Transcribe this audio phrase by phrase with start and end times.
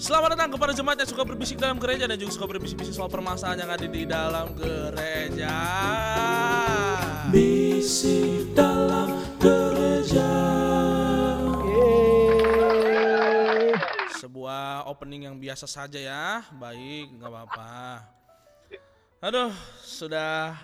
[0.00, 3.68] Selamat datang kepada jemaat yang suka berbisik dalam gereja dan juga suka berbisik-bisik soal permasalahan
[3.68, 5.56] yang ada di dalam gereja.
[7.28, 10.32] Bisik dalam gereja.
[14.16, 16.48] Sebuah opening yang biasa saja ya.
[16.48, 17.72] Baik, nggak apa-apa.
[19.20, 19.52] Aduh,
[19.84, 20.56] sudah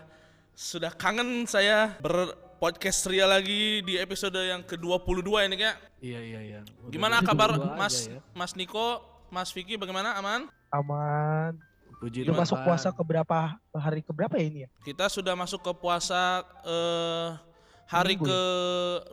[0.56, 5.76] sudah kangen saya berpodcast ria lagi di episode yang ke-22 ini kayak.
[6.00, 6.60] Iya iya iya.
[6.88, 8.24] Udah Gimana kabar aja Mas ya.
[8.32, 10.14] Mas Niko, Mas Vicky bagaimana?
[10.16, 10.46] Aman?
[10.70, 11.56] aman.
[11.96, 12.42] Puji Udah Tuhan.
[12.44, 13.38] masuk puasa ke berapa
[13.72, 14.70] hari ke berapa ya ini ya?
[14.84, 17.30] Kita sudah masuk ke puasa eh
[17.88, 18.40] hari Minggu ke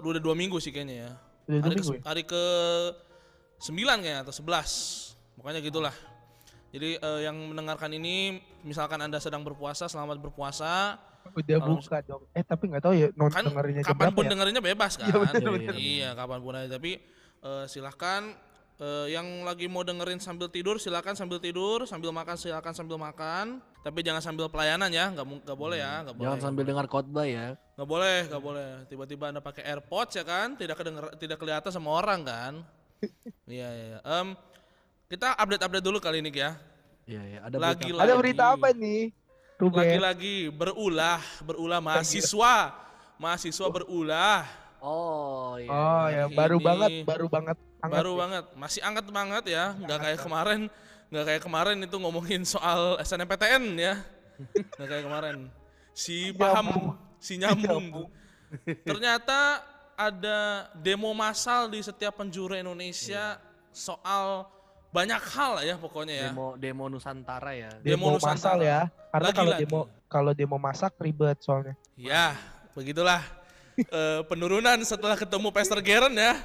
[0.03, 1.11] udah dua minggu sih kayaknya ya.
[1.47, 2.03] Udah hari minggu ke, ya?
[2.03, 2.43] hari ke
[3.63, 5.39] 9 kayaknya atau 11.
[5.39, 5.95] Pokoknya gitulah.
[6.75, 10.99] Jadi eh, yang mendengarkan ini misalkan Anda sedang berpuasa, selamat berpuasa.
[11.31, 12.27] Udah Kalau buka dong.
[12.35, 14.29] Eh tapi nggak tahu ya non Kan dengerinnya berapa kapan pun ya?
[14.35, 15.07] dengerinnya bebas kan.
[15.07, 15.75] Iya, bener, Iya, bener.
[15.79, 16.67] Iya, kapan pun aja.
[16.75, 16.91] Tapi
[17.39, 18.21] eh, silahkan
[18.77, 23.59] eh, yang lagi mau dengerin sambil tidur silakan sambil tidur, sambil makan silakan sambil makan.
[23.83, 26.27] Tapi jangan sambil pelayanan ya, nggak boleh ya, nggak boleh.
[26.31, 27.59] Jangan sambil dengar khotbah ya.
[27.75, 28.69] Nggak boleh, nggak boleh.
[28.87, 32.53] Tiba-tiba anda pakai AirPods ya kan, tidak kedenger, tidak kelihatan sama orang kan.
[33.43, 33.97] Iya, iya.
[33.99, 34.31] Em,
[35.11, 36.55] kita update-update dulu kali ini ya.
[37.03, 37.39] Iya iya.
[37.43, 38.07] Ada Lagi berita- lagi.
[38.07, 39.01] Ada berita apa nih?
[39.59, 42.71] Lagi-lagi berulah, berulah mahasiswa,
[43.19, 44.47] mahasiswa berulah.
[44.83, 45.71] Oh iya.
[45.71, 47.57] Oh ya Hari baru ini- banget, baru banget.
[47.79, 48.19] hangat Baru ya.
[48.19, 50.61] banget, masih anget banget ya, nggak kayak kemarin,
[51.07, 53.95] nggak kayak kemarin itu ngomongin soal SNMPTN ya,
[54.75, 55.37] nggak kayak kemarin.
[55.91, 58.07] Si paham, si nyambung.
[58.83, 60.39] Ternyata ada
[60.75, 64.47] demo massal di setiap penjuru Indonesia soal
[64.89, 66.29] banyak hal ya pokoknya ya.
[66.29, 67.71] Demo demo Nusantara ya.
[67.79, 68.63] Demo Demo, masal Nusantara.
[68.63, 68.79] ya.
[69.11, 71.73] Karena kalau demo kalau demo masak ribet soalnya.
[71.95, 72.37] Ya,
[72.73, 73.21] begitulah.
[73.73, 76.37] Eh, penurunan setelah ketemu Pastor Geren ya.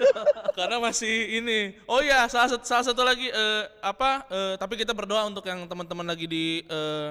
[0.58, 1.76] Karena masih ini.
[1.88, 4.28] Oh ya, salah satu salah satu lagi eh, apa?
[4.28, 7.10] eh, tapi kita berdoa untuk yang teman-teman lagi di eh,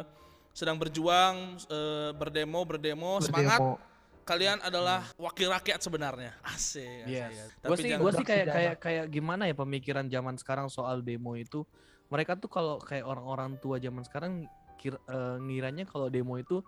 [0.53, 3.57] sedang berjuang, eh, berdemo, berdemo, semangat.
[3.57, 3.91] Berdemo.
[4.23, 6.31] Kalian adalah wakil rakyat sebenarnya.
[6.47, 7.03] Asik.
[7.03, 7.11] asik.
[7.11, 7.51] Yes.
[7.59, 11.35] Tapi Gue sih gue sih kayak kayak kayak gimana ya pemikiran zaman sekarang soal demo
[11.35, 11.67] itu.
[12.07, 14.47] Mereka tuh kalau kayak orang-orang tua zaman sekarang
[14.79, 16.63] kira, eh, ngiranya kalau demo itu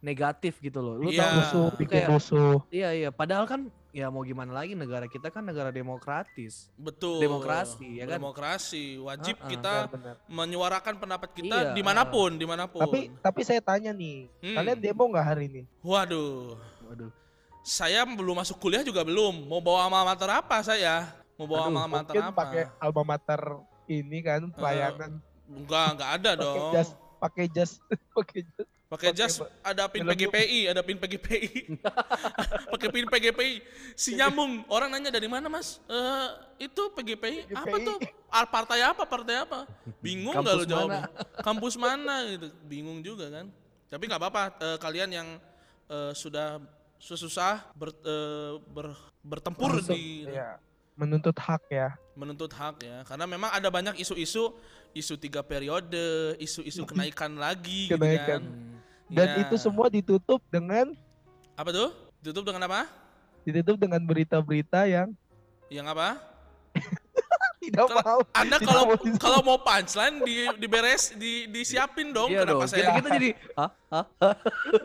[0.00, 0.94] negatif gitu loh.
[0.96, 1.22] Lu Iya.
[1.22, 2.56] tau Rusuh, bikin kayak- rusuh.
[2.68, 3.60] Iya iya, padahal kan
[3.90, 6.70] ya mau gimana lagi negara kita kan negara demokratis.
[6.76, 7.18] betul.
[7.18, 8.16] Demokrasi, ya kan?
[8.16, 8.94] Demokrasi.
[8.96, 10.14] Wajib Ah, ah, kita Benar-benar.
[10.28, 11.74] menyuarakan pendapat kita Iya.
[11.74, 12.78] di mana pun, di mana pun.
[12.80, 14.54] Tapi tapi saya tanya nih, Hmm.
[14.54, 15.62] kalian demo nggak hari ini?
[15.80, 16.54] Waduh.
[16.84, 17.10] Waduh.
[17.60, 19.44] Saya belum masuk kuliah juga belum.
[19.44, 21.10] Mau bawa alma mater apa saya?
[21.34, 22.38] Mau bawa Aduh, alma mater mungkin apa?
[22.38, 23.40] pakai alma mater
[23.86, 26.72] ini kan pelayanan Enggak, enggak ada pakai dong.
[26.72, 26.88] jas
[27.18, 27.70] pakai jas
[28.14, 31.76] pakai jas Pakai jas ada pin PGPI, ada pin PGPI.
[32.72, 33.60] pakai pin PGPI.
[33.92, 34.64] Si nyambung.
[34.64, 35.76] Orang nanya dari mana, Mas?
[35.84, 36.28] Eh,
[36.64, 37.84] itu PGPI, apa PGPI.
[37.84, 37.98] tuh?
[38.32, 39.04] Ah, partai apa?
[39.04, 39.68] Partai apa?
[40.00, 41.04] Bingung nggak lo jawabnya?
[41.44, 42.48] Kampus mana gitu.
[42.64, 43.52] Bingung juga kan.
[43.92, 45.28] Tapi nggak apa-apa eh, kalian yang
[45.92, 46.56] eh, sudah
[46.96, 50.56] susah ber, eh, ber- bertempur Langsung, di ya,
[50.96, 51.92] menuntut hak ya.
[52.18, 54.50] menuntut hak ya karena memang ada banyak isu-isu
[54.90, 58.42] isu tiga periode isu-isu kenaikan lagi gitu Kenaikan.
[58.42, 58.77] kan.
[59.08, 59.36] Dan Ya.
[59.42, 60.92] itu semua ditutup dengan
[61.54, 62.86] apa tuh tutup dengan apa
[63.42, 65.08] ditutup dengan berita-berita yang
[65.68, 66.20] yang apa
[67.58, 68.20] tidak Kalau- mau.
[68.32, 68.82] anda kalau
[69.24, 72.68] kalau mau punchline di diberes di disiapin dong iya kenapa dong.
[72.68, 73.70] saya Kita, kita jadi hah?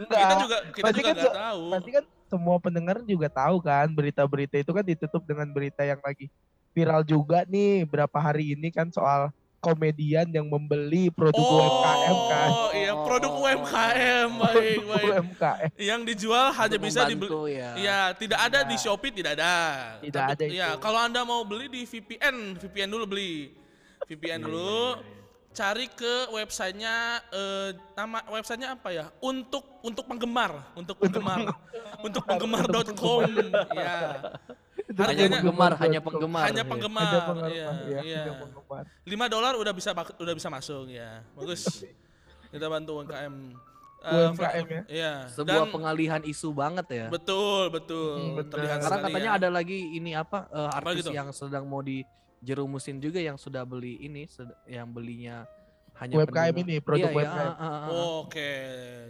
[0.10, 3.88] Kita juga kita Pasti juga kan nggak tahu Pasti kan semua pendengar juga tahu kan
[3.88, 6.32] berita-berita itu kan ditutup dengan berita yang lagi
[6.72, 9.30] viral juga nih berapa hari ini kan soal
[9.64, 12.50] komedian yang membeli produk UMKM kan.
[12.52, 13.42] oh iya produk Oh.
[13.42, 15.70] UMKM baik baik UMKM.
[15.80, 17.72] yang dijual hanya Untuk bisa dibeli ya.
[17.74, 18.84] Iya, tidak ada di Tidak.
[18.84, 19.56] Shopee tidak ada.
[20.00, 20.80] Tidak Tapi- ada Iya, itu.
[20.80, 23.56] kalau Anda mau beli di VPN, VPN dulu beli.
[24.04, 24.80] VPN Iya, dulu.
[25.54, 26.96] Cari ke websitenya
[27.30, 29.06] eh, nama websitenya apa ya?
[29.20, 31.46] Untuk untuk penggemar, untuk penggemar.
[32.02, 33.22] untuk penggemar.com.
[33.72, 33.96] Ya.
[34.94, 36.44] Hanya Harganya penggemar, hanya penggemar.
[36.44, 36.66] hanya ya.
[36.66, 37.04] penggemar.
[37.04, 38.22] Ada penggemar, Iya, ya, iya.
[38.36, 38.84] penggemar.
[39.04, 41.26] 5 dolar udah bisa udah bisa masuk ya.
[41.34, 41.82] Bagus.
[42.48, 43.36] Kita bantu UMKM.
[44.04, 44.82] Eh, UMKM ya.
[44.86, 45.14] Iya.
[45.28, 47.06] Sebuah Dan- pengalihan isu banget ya.
[47.08, 48.14] Betul, betul.
[48.20, 48.60] Hmm, betul.
[48.62, 49.40] Sekali katanya ya.
[49.40, 51.12] ada lagi ini apa eh, artis gitu?
[51.12, 55.48] yang sedang mau dijerumusin juga yang sudah beli ini sed- yang belinya
[56.04, 57.48] hanya UMKM penerima- ini produk Iya, iya, UMKM.
[57.48, 57.88] ah, ah, ah.
[58.20, 58.52] Oke,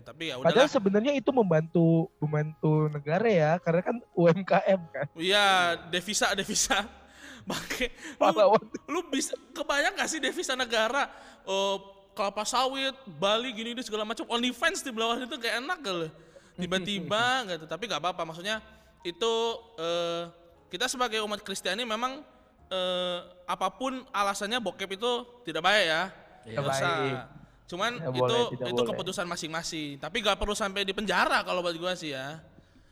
[0.02, 0.70] tapi ya Padahal udahlah.
[0.70, 1.86] sebenarnya itu membantu
[2.18, 5.08] membantu negara ya karena kan UMKM kan.
[5.14, 5.48] Iya,
[5.90, 6.86] devisa devisa.
[7.50, 8.56] Pakai lu,
[8.88, 11.12] lu bisa kebayang gak sih devisa negara?
[11.44, 11.76] Oh,
[12.14, 14.24] kelapa sawit, Bali gini gini segala macam.
[14.26, 16.08] OnlyFans di bawah itu kayak enak gak lo?
[16.56, 17.66] Tiba-tiba gitu.
[17.66, 18.24] Tapi gak apa-apa.
[18.24, 18.64] Maksudnya
[19.04, 19.34] itu
[19.76, 20.24] eh,
[20.70, 22.24] kita sebagai umat Kristiani memang
[22.70, 25.12] eh, apa pun alasannya bokep itu
[25.44, 26.04] tidak baik ya.
[26.48, 27.28] Iya.
[27.64, 28.90] Cuman Tidak itu boleh, itu boleh.
[28.94, 29.98] keputusan masing-masing.
[29.98, 32.40] Tapi nggak perlu sampai di penjara kalau buat gua sih ya.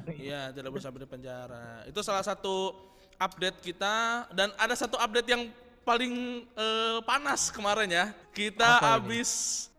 [0.18, 1.86] Iya, tidak perlu sampai di penjara.
[1.86, 2.74] Itu salah satu
[3.22, 5.46] update kita dan ada satu update yang
[5.86, 8.06] paling eh, panas kemarin ya.
[8.34, 9.30] Kita Apa habis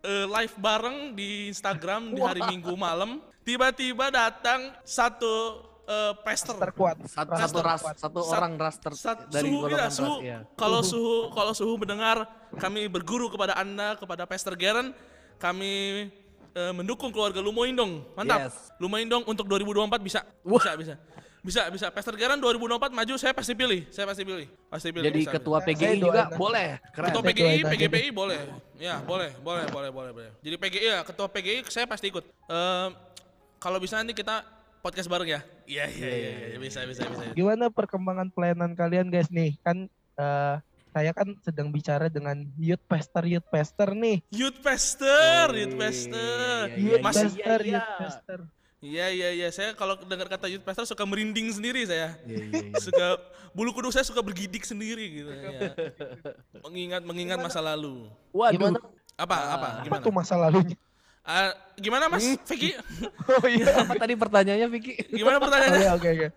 [0.06, 3.18] eh, live bareng di Instagram di hari Minggu malam.
[3.42, 6.54] Tiba-tiba datang satu eh, pester.
[6.54, 6.96] terkuat.
[7.06, 10.16] Satu, Raster satu ras, satu Sat- orang ras ter, Sat- dari suhu golongan ya, suhu.
[10.18, 10.38] ras, iya.
[10.54, 12.26] Kalau suhu kalau suhu mendengar
[12.56, 14.94] kami berguru kepada Anda kepada Pastor Geren,
[15.36, 16.06] kami
[16.52, 18.04] eh, mendukung keluarga Lumoindong.
[18.12, 18.52] Mantap.
[18.52, 18.70] Yes.
[18.76, 20.20] Lumoindong untuk 2024 bisa.
[20.44, 20.94] Bisa, bisa.
[21.42, 21.86] Bisa, bisa.
[21.90, 23.88] Pastor Geren 2024 maju saya pasti pilih.
[23.90, 24.46] Saya pasti pilih.
[24.70, 25.10] Pasti pilih.
[25.10, 26.78] Jadi bisa, ketua Saya PGI juga boleh.
[26.94, 27.06] Keren.
[27.10, 28.38] Ketua PGI, PGPI boleh.
[28.78, 30.30] Ya, boleh, boleh, boleh, boleh, boleh.
[30.38, 32.22] Jadi PGI ya, ketua PGI saya pasti ikut.
[32.46, 32.88] Em,
[33.58, 34.46] kalau bisa nanti kita
[34.82, 35.40] podcast bareng ya.
[35.64, 37.30] Iya, iya, iya, iya, bisa, bisa, bisa.
[37.38, 39.54] Gimana perkembangan pelayanan kalian guys nih?
[39.62, 39.86] Kan
[40.18, 40.54] eh,
[40.92, 44.20] saya kan sedang bicara dengan youth pastor youth pastor nih.
[44.34, 46.66] Youth Pastor, Youth Pastor.
[46.74, 47.96] iya, Youth iya, Mas- pastor, iya, youth iya.
[47.96, 48.40] pastor.
[48.82, 49.48] Iya, iya, iya.
[49.54, 52.18] Saya kalau dengar kata Youth Pastor suka merinding sendiri saya.
[52.26, 52.82] Iya, iya, iya.
[52.82, 53.14] Suka
[53.54, 55.70] bulu kuduk saya suka bergidik sendiri gitu ya.
[56.66, 58.10] Mengingat mengingat masa lalu.
[58.34, 58.58] Waduh.
[58.58, 58.78] Gimana?
[59.14, 59.36] Apa?
[59.38, 59.68] apa?
[59.78, 60.02] Apa Gimana?
[60.02, 60.74] tuh masa lalunya?
[61.22, 62.74] Ah, gimana Mas Vicky?
[63.38, 63.86] Oh iya.
[63.86, 64.98] Apa tadi pertanyaannya Vicky?
[65.14, 65.90] Gimana pertanyaannya?
[65.94, 66.28] Oke oke oke.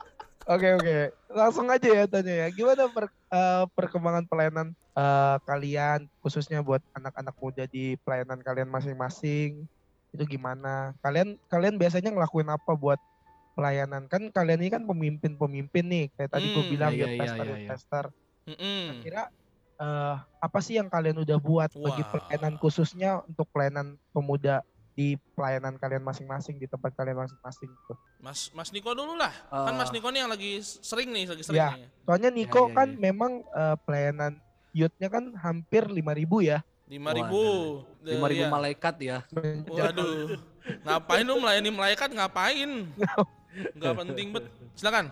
[0.46, 0.98] Oke oke.
[1.34, 2.48] Langsung aja ya tanya ya.
[2.54, 9.66] Gimana per- eh, perkembangan pelayanan eh, kalian khususnya buat anak-anak muda di pelayanan kalian masing-masing?
[10.14, 10.94] Itu gimana?
[11.02, 13.02] Kalian kalian biasanya ngelakuin apa buat
[13.58, 14.06] pelayanan?
[14.06, 16.06] Kan kalian ini kan pemimpin-pemimpin nih.
[16.14, 17.70] Kayak tadi gue Hmm, bilang iya, youth iya, iya, iya.
[17.74, 18.06] pastor.
[18.46, 19.02] Mm-mm.
[19.02, 19.34] Kira
[19.82, 22.10] eh, apa sih yang kalian udah buat bagi Wah.
[22.22, 24.62] pelayanan khususnya untuk pelayanan pemuda
[24.96, 27.94] di pelayanan kalian masing-masing di tempat kalian masing-masing gitu.
[28.24, 29.32] Mas Mas Niko dulu lah.
[29.52, 29.78] Kan Eh.
[29.78, 31.76] Mas Niko nih yang lagi sering nih, lagi sering Ya.
[31.76, 31.88] nih.
[32.08, 33.00] Soalnya Niko iya, kan iya.
[33.04, 34.40] memang eh, pelayanan
[34.72, 36.64] youth-nya kan hampir 5000 ya.
[36.88, 37.44] Lima ribu.
[38.08, 38.50] Lima ribu Iya.
[38.50, 39.18] malaikat ya.
[39.68, 40.40] Waduh.
[40.88, 42.72] Ngapain lu melayani malaikat ngapain?
[43.76, 44.48] Enggak penting bet.
[44.80, 45.12] Silakan.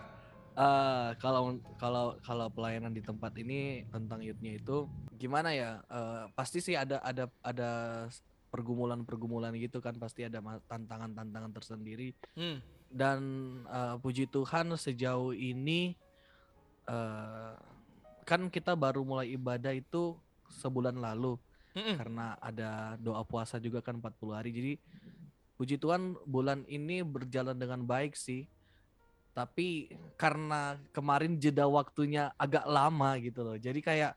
[0.54, 4.88] Eh, kalau kalau kalau pelayanan di tempat ini tentang youth-nya itu
[5.18, 5.82] gimana ya?
[5.92, 7.70] Eh, pasti sih ada ada ada
[8.54, 10.38] pergumulan-pergumulan gitu kan pasti ada
[10.70, 12.62] tantangan-tantangan tersendiri Hmm.
[12.86, 13.18] dan
[13.66, 15.98] eh, puji Tuhan sejauh ini
[16.86, 17.52] eh,
[18.22, 20.14] kan kita baru mulai ibadah itu
[20.48, 21.34] sebulan lalu
[21.74, 21.98] Mm-mm.
[21.98, 24.50] karena ada doa puasa juga kan 40 hari.
[24.54, 24.72] Jadi
[25.58, 28.46] puji Tuhan bulan ini berjalan dengan baik sih.
[29.34, 33.58] Tapi karena kemarin jeda waktunya agak lama gitu loh.
[33.58, 34.14] Jadi kayak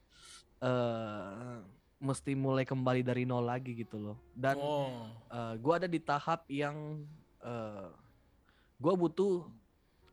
[0.61, 1.57] eh
[1.99, 4.17] mesti mulai kembali dari nol lagi gitu loh.
[4.31, 5.09] Dan Oh.
[5.27, 7.01] eh, gua ada di tahap yang
[7.39, 7.87] eh
[8.75, 9.49] gua butuh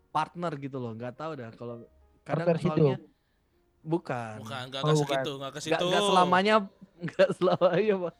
[0.09, 0.93] partner gitu loh.
[0.93, 1.85] nggak tahu dah kalau
[2.23, 2.69] kadang Partner hidup.
[2.71, 2.97] soalnya
[3.83, 5.21] bukan Bukan, enggak Oh, bukan.
[5.21, 5.85] enggak ke nggak situ.
[5.85, 6.55] nggak selamanya
[7.05, 8.15] nggak selamanya pak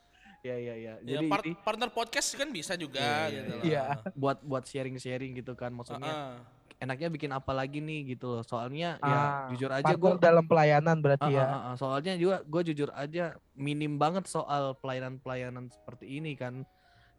[0.45, 3.49] ya ya ya Ya, jadi par- ini partner podcast kan bisa juga Iya, iya, gitu
[3.51, 3.65] loh.
[3.65, 3.85] iya.
[4.13, 6.35] buat buat sharing sharing gitu kan maksudnya Heeh.
[6.77, 10.99] Enaknya bikin apa lagi nih gitu loh soalnya Ah, ya jujur aja gue dalam pelayanan
[10.99, 11.75] berarti ya.
[11.75, 16.67] soalnya juga gue jujur aja minim banget soal pelayanan pelayanan seperti ini kan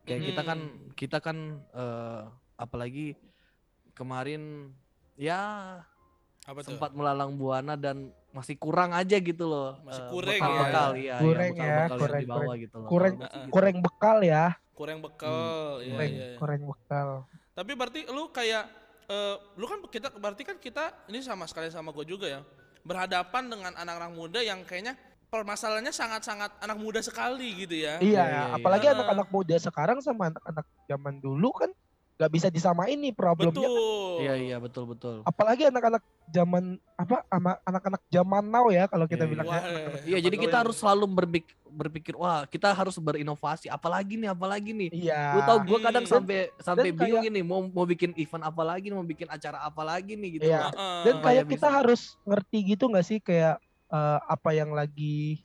[0.03, 0.59] kayak kita kan
[0.93, 1.37] kita kan
[1.71, 2.21] eh,
[2.55, 3.15] apalagi
[3.91, 4.73] kemarin
[5.15, 5.41] ya
[6.45, 6.75] Apa tuh?
[6.75, 10.59] sempat melalang buana dan masih kurang aja gitu loh Masih eh, kurang bekal ya.
[10.61, 12.57] bekal iya, Kurang iya, ya, bekal-bekal yang kurang, dibawa kurang.
[12.59, 13.13] gitu loh Kurang
[13.73, 13.85] gitu.
[13.87, 14.45] bekal ya.
[14.75, 15.79] Kurang bekal.
[15.79, 16.27] Iya, Kurang, iya.
[16.35, 17.07] kurang bekal.
[17.55, 18.67] Tapi berarti lu kayak
[19.09, 22.41] eh, lu kan kita berarti kan kita ini sama sekali sama gue juga ya.
[22.85, 24.93] Berhadapan dengan anak-anak muda yang kayaknya
[25.29, 27.97] permasalahannya sangat-sangat anak muda sekali gitu ya.
[27.99, 28.43] Iya, iya.
[28.53, 31.71] apalagi anak-anak muda sekarang sama anak-anak zaman dulu kan
[32.15, 33.51] nggak bisa disamain nih problemnya.
[33.59, 34.23] Betul.
[34.23, 35.19] Iya iya betul betul.
[35.21, 36.63] Apalagi anak-anak zaman
[36.95, 39.67] apa ama anak-anak zaman now ya kalau kita Iya, bilang Wah, ya.
[40.05, 44.71] Iya jadi Zaman kita harus selalu berpik- berpikir wah kita harus berinovasi apalagi nih apalagi
[44.71, 44.89] nih.
[44.95, 45.35] Iya.
[45.35, 46.13] Lu tau gue kadang Hmm.
[46.15, 49.83] sampai sampai dan bingung ini mau mau bikin event apa lagi mau bikin acara apa
[49.83, 50.47] lagi nih gitu.
[50.47, 50.71] Iya.
[50.71, 50.99] Heeh.
[51.03, 51.75] Dan kayak kita bisa.
[51.75, 55.43] harus ngerti gitu nggak sih kayak eh, apa yang lagi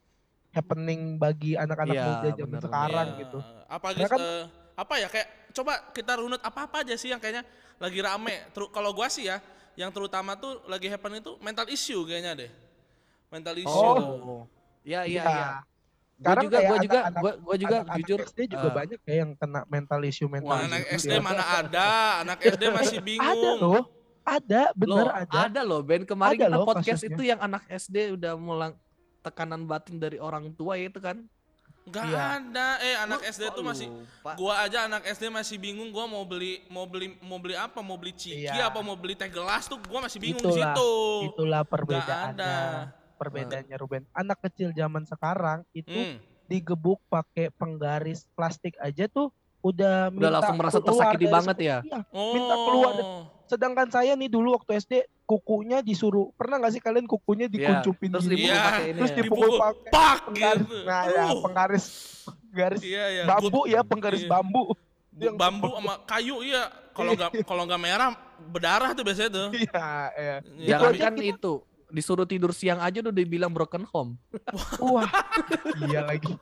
[0.49, 3.19] happening bagi anak-anak Iya, muda zaman bener, sekarang Iya.
[3.19, 3.37] gitu.
[3.67, 4.43] Apa guys, kan- eh,
[4.81, 7.45] apa ya kayak coba kita runut apa-apa aja sih yang kayaknya
[7.77, 8.49] lagi rame.
[8.49, 9.37] Teru- kalau gua sih ya,
[9.77, 12.51] yang terutama tuh lagi happen itu mental issue kayaknya deh.
[13.29, 13.69] Mental issue.
[13.69, 14.43] Oh.
[14.81, 15.47] Iya iya iya.
[16.21, 18.99] Gue Sekarang juga kayak gue juga gue gue juga Anak-anak jujur SD juga eh, banyak
[19.01, 21.21] ya yang kena mental issue mental Wah, issue anak gitu SD ya.
[21.21, 21.89] mana ada,
[22.21, 23.57] anak SD masih Ada bingung.
[23.57, 23.83] loh.
[24.21, 25.37] Ada, bener loh, ada.
[25.49, 27.17] ada loh Ben kemarin Ada kita loh podcast kasusnya.
[27.17, 28.73] itu yang anak SD udah mulang
[29.21, 31.25] tekanan batin dari orang tua ya itu kan.
[31.81, 32.21] Enggak Iya.
[32.37, 32.67] ada.
[32.79, 34.31] Eh anak SD tuh masih lupa?
[34.35, 37.79] gua aja anak SD masih bingung gua mau beli mau beli mau beli apa?
[37.79, 38.67] Mau beli ciki Iya.
[38.67, 40.91] apa mau beli teh gelas tuh gua masih bingung Itulah, di situ.
[41.27, 42.37] Itulah perbedaannya.
[42.37, 42.55] ada.
[43.13, 44.01] perbedaannya Ruben.
[44.11, 46.17] Anak kecil zaman sekarang itu Hmm.
[46.47, 49.29] digebuk pakai penggaris plastik aja tuh
[49.61, 51.77] udah Udah minta langsung merasa tersakiti banget ya?
[51.81, 51.99] Iya.
[52.09, 52.33] Oh.
[52.33, 52.91] Minta keluar
[53.45, 58.25] Sedangkan saya nih dulu waktu SD kukunya disuruh pernah nggak sih kalian kukunya dikuncupin Terus
[58.25, 58.35] gini?
[58.37, 58.63] dipukul Iya.
[58.63, 59.17] pakai ini Terus ya.
[59.17, 59.59] dipukul Dipukul.
[59.59, 60.59] pakai Pak penggaris.
[60.61, 60.75] gitu.
[60.81, 61.41] Nah, ya, Aduh.
[61.41, 61.85] penggaris
[62.43, 63.23] penggaris Iya, iya.
[63.25, 63.69] bambu Good.
[63.69, 64.29] ya, penggaris Iya.
[64.29, 64.61] bambu.
[65.11, 66.63] Bu- yang bambu sama kayu iya.
[66.91, 69.47] Kalau nggak kalau nggak merah berdarah tuh biasanya tuh.
[69.53, 70.35] Iya, iya.
[70.57, 71.53] Iya, Jangan kan itu
[71.91, 74.15] disuruh tidur siang aja udah dibilang broken home.
[74.79, 75.05] Wah,
[75.83, 76.33] iya lagi.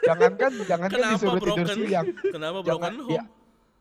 [0.00, 1.78] Jangankan jangankan Kenapa disuruh tidur broken?
[1.82, 3.12] siang, Kenapa Jangan- broken home?
[3.12, 3.22] iya.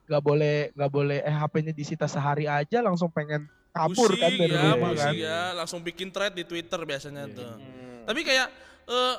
[0.02, 4.76] nggak boleh nggak boleh eh HP-nya disita sehari aja langsung pengen kabur kan dari ya,
[4.76, 5.14] rumah kan.
[5.16, 7.36] ya, langsung bikin thread di Twitter biasanya Iya.
[7.38, 7.48] tuh.
[7.48, 8.04] Hmm.
[8.04, 8.48] Tapi kayak
[8.86, 9.16] eh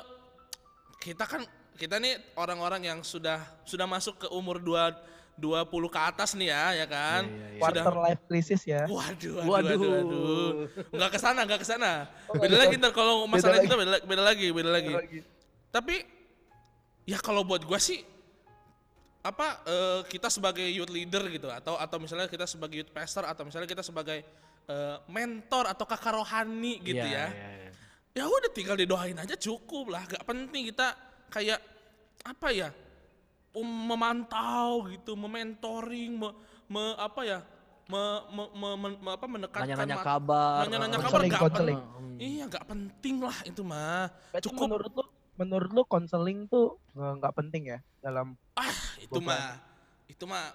[1.01, 1.41] kita kan
[1.73, 4.93] kita nih orang-orang yang sudah sudah masuk ke umur 2
[5.35, 7.21] 20 ke atas nih ya, ya kan?
[7.25, 7.59] Iya, iya, iya.
[7.59, 8.81] Sudah Quarter life crisis ya.
[8.85, 9.69] Waduh, waduh, Waduh.
[9.73, 10.51] waduh, waduh.
[10.93, 11.91] Enggak ke sana, enggak ke sana.
[12.27, 13.65] Oh, Beda nggak lagi ke- ntar kalau beda masalah lagi.
[13.65, 14.91] kita beda, beda lagi, beda lagi.
[14.93, 15.19] Lagi.
[15.69, 15.95] Tapi
[17.03, 17.99] ya kalau buat gua sih
[19.21, 23.47] apa eh, kita sebagai youth leader gitu atau atau misalnya kita sebagai youth pastor atau
[23.47, 24.19] misalnya kita sebagai
[24.67, 27.27] eh, mentor atau kakak rohani gitu Iya, ya.
[27.31, 27.71] iya, iya.
[28.13, 30.93] Ya udah tinggal didoain aja cukup lah, gak penting kita
[31.27, 31.57] kayak
[32.21, 32.69] apa ya?
[33.53, 36.29] Um, memantau gitu, mementoring, me,
[36.67, 37.39] me- apa ya?
[37.83, 40.65] Me, me, me- me- me- apa mendekatkan Nanya-nanya kabar.
[40.65, 41.79] nanya-nanya eh, kabar gak konseling.
[41.79, 42.17] penting.
[42.17, 44.07] Iya, gak penting lah itu mah.
[44.31, 44.65] Berarti Cukup.
[44.67, 48.37] menurut lu menurut lu konseling tuh nggak penting ya dalam
[49.01, 49.33] Itu Beban.
[49.33, 49.49] mah
[50.05, 50.53] itu mah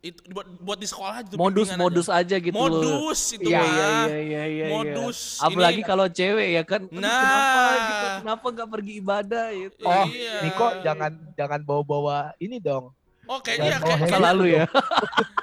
[0.00, 2.72] itu buat buat di sekolah itu Modus-modus aja gitu loh.
[2.72, 4.64] modus itu Iya, iya, iya, iya, iya.
[4.72, 5.36] Modus.
[5.38, 6.88] Apalagi Ini- kalau cewek ya kan.
[6.88, 7.04] Nah.
[7.04, 8.06] Kenapa gitu?
[8.24, 9.84] Kenapa nggak pergi ibadah gitu?
[9.84, 10.36] Oh, Iya.
[10.40, 12.96] Niko jangan jangan bawa-bawa ini dong.
[13.24, 14.64] Oh kayaknya bawa kayak, handphone lalu ya.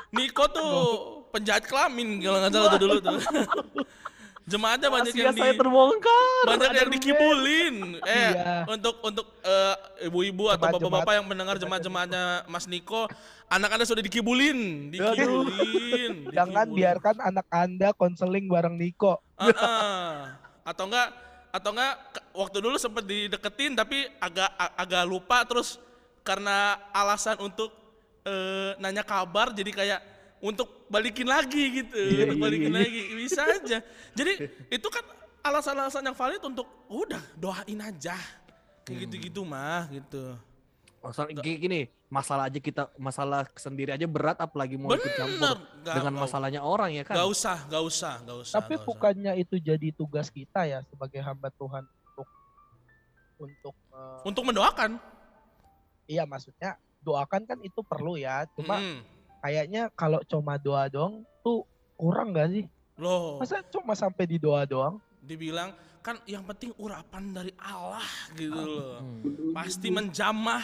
[0.09, 0.73] Niko tuh
[1.29, 3.17] penjahat kelamin kalau nggak salah tuh dulu tuh.
[4.47, 6.43] Jemaatnya banyak Rahasia yang di saya terbongkar.
[6.47, 7.75] banyak Ada yang dikibulin.
[7.99, 8.63] Eh Iya.
[8.71, 9.75] untuk untuk eh,
[10.07, 13.11] ibu-ibu atau bapak-bapak yang mendengar jemaat-jemaatnya Mas Niko,
[13.51, 16.11] anak Anda sudah dikibulin, dikibulin.
[16.35, 16.79] Jangan dikibulin.
[16.79, 19.19] biarkan anak Anda konseling bareng Niko.
[19.35, 20.39] Ah-ah.
[20.63, 21.11] Atau enggak
[21.51, 21.93] atau enggak
[22.31, 24.47] waktu dulu sempat dideketin tapi agak
[24.79, 25.75] agak lupa terus
[26.23, 27.71] karena alasan untuk
[28.23, 29.99] eh, nanya kabar jadi kayak
[30.39, 32.79] untuk balikin lagi gitu, Iya, untuk iya, balikin iya.
[32.79, 33.77] lagi bisa aja.
[34.13, 34.31] Jadi
[34.69, 35.03] itu kan
[35.41, 38.13] alasan-alasan yang valid untuk udah doain aja
[38.83, 40.37] kayak gitu-gitu mah gitu.
[40.97, 45.57] Masalah kayak gini, masalah aja kita masalah sendiri aja berat apalagi mau ikut campur Bener,
[45.79, 47.15] nggak- dengan nggak- masalahnya orang ya kan.
[47.15, 48.55] Gak usah, gak usah, gak usah.
[48.57, 48.85] Tapi usah.
[48.85, 52.27] bukannya itu jadi tugas kita ya sebagai hamba Tuhan untuk
[53.39, 54.91] untuk eh, untuk mendoakan.
[56.05, 58.47] iya maksudnya doakan kan itu perlu ya.
[58.49, 58.99] Cuma Mm-mm.
[59.47, 61.63] Kayaknya kalau cuma doa doang tuh
[61.95, 62.67] kurang gak sih?
[62.99, 63.39] loh.
[63.39, 64.99] Masa cuma sampai di doa doang?
[65.27, 68.07] dibilang kan yang penting urapan dari Allah
[68.39, 69.03] gitu loh.
[69.03, 69.51] Hmm.
[69.51, 70.63] Pasti menjamah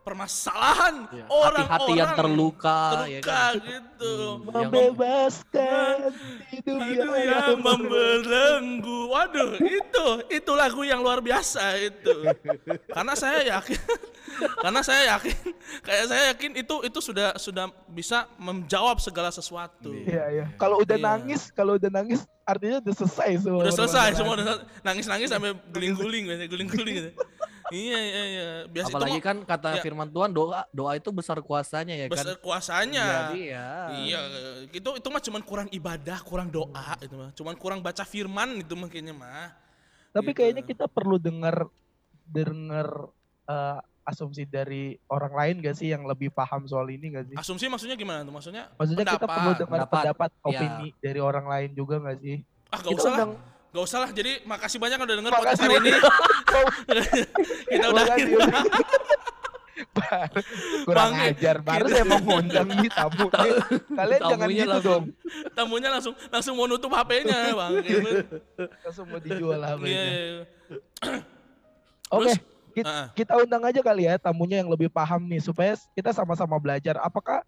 [0.00, 3.54] permasalahan Ya, orang-orang Hati-hati yang terluka, ya terluka kan.
[3.60, 4.14] gitu.
[4.14, 4.40] Hmm.
[4.40, 5.96] Yang Membebaskan
[6.50, 8.98] hidup Aduh yang yang membelenggu.
[9.06, 12.14] Waduh, itu itu lagu yang luar biasa itu.
[12.86, 13.78] Karena saya yakin
[14.64, 15.36] karena saya yakin
[15.80, 19.92] kayak saya yakin itu itu sudah sudah bisa menjawab segala sesuatu.
[19.92, 20.46] Iya iya.
[20.56, 21.06] Kalau udah Iya.
[21.06, 23.60] nangis, kalau udah nangis artinya udah selesai semua.
[23.62, 24.66] Udah selesai semua udah selesai.
[24.82, 27.10] nangis-nangis sampai guling-guling biasanya guling-guling gitu.
[27.70, 28.46] Iya iya iya.
[28.66, 29.82] Biasa Apalagi itu mah kan kata ya.
[29.82, 32.14] firman Tuhan doa doa itu besar kuasanya ya kan.
[32.14, 33.04] besar kuasanya.
[33.06, 33.68] Jadi ya.
[33.96, 34.20] Iya,
[34.68, 37.30] itu itu mah cuman kurang ibadah, kurang doa itu mah.
[37.32, 39.54] Cuman kurang baca firman itu mah kayaknya mah.
[40.10, 40.38] Tapi Gitu.
[40.38, 41.70] kayaknya kita perlu dengar
[42.24, 43.10] dengar
[43.44, 47.36] eh, asumsi dari orang lain gak sih yang lebih paham soal ini gak sih?
[47.36, 48.30] Asumsi maksudnya gimana tuh?
[48.30, 49.30] Maksudnya Maksudnya kita pendapat.
[49.32, 50.42] perlu dengar Pendapat, pendapat, ya.
[50.46, 52.36] opini dari orang lain juga gak sih?
[52.68, 53.28] ah gak Kita usah lah.
[53.70, 54.10] Gak usah lah.
[54.10, 55.90] Jadi makasih banyak udah denger podcast Makasih hari ini.
[57.66, 58.04] Kita udah.
[59.90, 60.44] Bar-
[60.84, 63.26] Kurang Bang, ajar, baru saya mau ngundang nih tamu.
[63.32, 65.04] Kalian jangan gitu langsung- dong.
[65.56, 67.72] tamunya langsung langsung mau nutup HP-nya, Bang.
[67.80, 68.10] Gitu.
[68.84, 70.02] Langsung mau dijual Iya, HP-nya.
[70.04, 70.42] iya, iya.
[72.12, 72.34] Oke, Terus,
[72.76, 73.06] kita, ah.
[73.16, 77.00] kita undang aja kali ya tamunya yang lebih paham nih supaya kita sama-sama belajar.
[77.00, 77.40] Apakah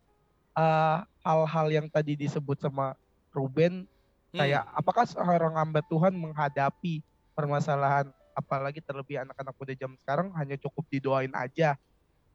[0.56, 2.96] eh, hal-hal yang tadi disebut sama
[3.28, 3.84] Ruben
[4.32, 4.40] Hmm.
[4.40, 7.04] kayak apakah seorang hamba Tuhan menghadapi
[7.36, 11.76] permasalahan apalagi terlebih anak-anak muda zaman sekarang hanya cukup didoain aja.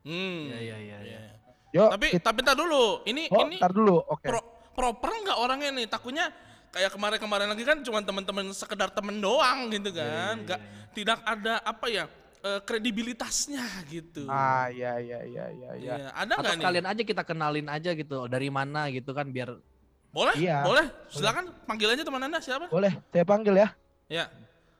[0.05, 0.45] Hmm.
[0.45, 0.97] Iya iya iya.
[1.01, 1.19] Iya.
[1.25, 1.33] iya.
[1.73, 3.01] Yuk, Tapi kita, tapi tar dulu.
[3.03, 3.97] Ini oh, ini ntar dulu.
[4.05, 4.29] Oke.
[4.29, 4.39] pro,
[4.71, 5.85] proper nggak orangnya nih?
[5.89, 6.29] Takutnya
[6.69, 10.05] kayak kemarin-kemarin lagi kan cuma teman-teman sekedar temen doang gitu Iya, kan.
[10.05, 10.85] iya, Nggak iya.
[10.93, 12.03] tidak ada apa ya
[12.45, 14.29] eh, kredibilitasnya gitu.
[14.29, 15.93] Ah, ya ya ya ya ya.
[15.97, 16.61] Iya, Ada Atau nggak nih?
[16.61, 19.57] sekalian aja kita kenalin aja gitu dari mana gitu kan biar
[20.17, 20.65] Boleh, Iya.
[20.65, 20.85] boleh.
[21.13, 22.65] Silakan panggil aja teman anda siapa?
[22.73, 23.69] Boleh, saya panggil ya.
[24.09, 24.25] Ya.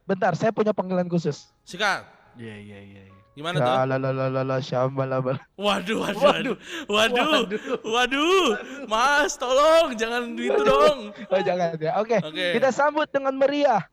[0.08, 1.52] bentar, saya punya panggilan khusus.
[1.68, 2.08] Sikat.
[2.40, 3.02] Iya iya iya.
[3.12, 3.18] iya.
[3.38, 3.70] Gimana tuh?
[3.70, 5.38] Ya la la la la la syambalabal.
[5.62, 6.58] Waduh, waduh, waduh,
[6.90, 7.54] waduh,
[7.86, 8.50] waduh,
[8.90, 11.14] Mas, tolong jangan gitu dong.
[11.32, 12.02] Oh jangan ya.
[12.02, 12.58] Oke, Oke.
[12.58, 13.86] kita sambut dengan meriah.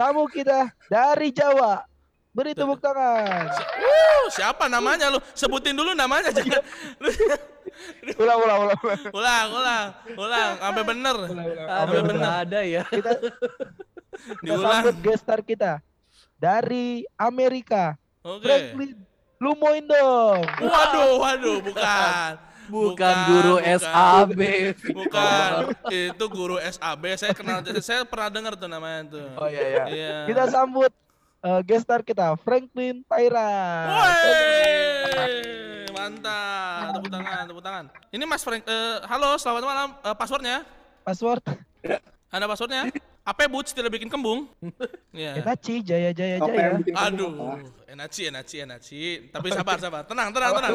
[0.00, 1.84] Tamu kita dari Jawa.
[2.34, 3.46] Beri tepuk tangan.
[3.78, 5.22] Uh, siapa namanya lu?
[5.38, 6.58] Sebutin dulu namanya jangan.
[8.18, 8.80] Ulang ulang ulang.
[9.14, 9.46] ulang.
[9.54, 9.86] ulang,
[10.18, 11.16] ulang, sampai bener.
[11.62, 12.30] Aduh, bener.
[12.42, 12.82] ada ya.
[12.90, 13.10] Kita,
[14.42, 14.82] kita Diulang.
[14.82, 15.78] sambut guest star kita
[16.34, 17.94] dari Amerika.
[18.26, 18.42] Oke.
[18.42, 18.98] Franklin
[19.42, 20.40] Lumoin dong.
[20.62, 22.30] Waduh, waduh, bukan.
[22.64, 23.76] Bukan, guru bukan.
[23.76, 24.40] SAB.
[24.96, 25.50] Bukan,
[25.92, 27.02] itu guru SAB.
[27.20, 29.26] Saya kenal, saya pernah dengar tuh namanya tuh.
[29.36, 29.82] Oh iya iya.
[29.84, 30.16] Iya.
[30.32, 30.88] Kita sambut
[31.44, 33.52] eh, guest star kita Franklin Taira.
[33.92, 35.44] Woi,
[35.92, 36.96] mantap.
[36.96, 37.84] Tepuk tangan, tepuk tangan.
[38.10, 39.88] Ini Mas Frank, eh, halo, selamat malam.
[40.00, 40.56] Eh, passwordnya?
[41.04, 41.44] Password
[42.34, 42.88] Ada passwordnya?
[43.24, 44.48] Apa boots tidak bikin kembung?
[45.14, 45.38] Iya.
[45.38, 46.74] Enaci Jaya Jaya Jaya.
[47.06, 47.54] Aduh,
[47.86, 49.00] enaci, enaci, enaci.
[49.30, 50.02] Tapi sabar, sabar.
[50.02, 50.74] Tenang, tenang, tenang.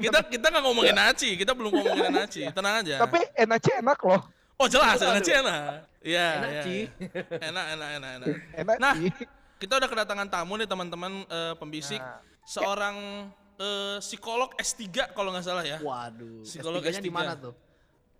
[0.00, 2.48] Kita kita nggak ngomongin enaci, kita belum ngomongin enaci.
[2.48, 3.04] Tenang aja.
[3.04, 4.24] Tapi Enaci enak loh.
[4.56, 5.84] Oh jelas, enaci enak.
[6.00, 6.76] Iya, Enak, iya, Ci.
[6.96, 7.20] iya.
[7.52, 8.36] Enak, enak, enak, enak.
[8.56, 8.94] Enak Nah.
[9.56, 12.00] Kita udah kedatangan tamu nih teman-teman eh, pembisik.
[12.00, 12.20] Nah.
[12.44, 12.96] Seorang
[13.56, 15.78] eh, psikolog S3 kalau nggak salah ya.
[15.80, 16.44] Waduh.
[16.44, 17.16] Psikolog S3-nya di S3.
[17.16, 17.54] mana tuh?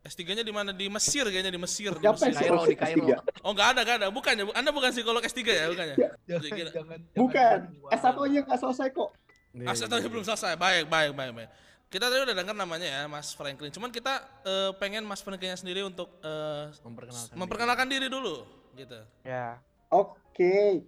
[0.04, 0.70] S3-nya di mana?
[0.76, 1.92] Di Mesir kayaknya di Mesir.
[1.96, 2.32] Di Mesir.
[2.32, 3.06] Kairo, di Kairo.
[3.08, 3.40] S3?
[3.40, 4.08] Oh nggak ada, nggak ada.
[4.12, 4.44] Bukan ya?
[4.52, 5.66] Anda bukan psikolog S3 ya?
[5.72, 5.96] Bukan ya?
[6.28, 7.58] Jangan, jangan, Bukan.
[7.72, 7.98] jangan.
[8.00, 9.10] S1 nya nggak selesai kok.
[9.54, 10.58] Iya, Ah, satu belum selesai.
[10.58, 11.50] Baik, baik, baik, baik.
[11.86, 13.70] Kita tadi udah dengar namanya ya, Mas Franklin.
[13.70, 17.34] Cuman kita eh, pengen Mas Franklinnya sendiri untuk eh, Memperkenalkan.
[17.38, 18.42] memperkenalkan diri dulu,
[18.74, 18.98] gitu.
[19.22, 19.62] Ya.
[19.94, 20.82] Oke.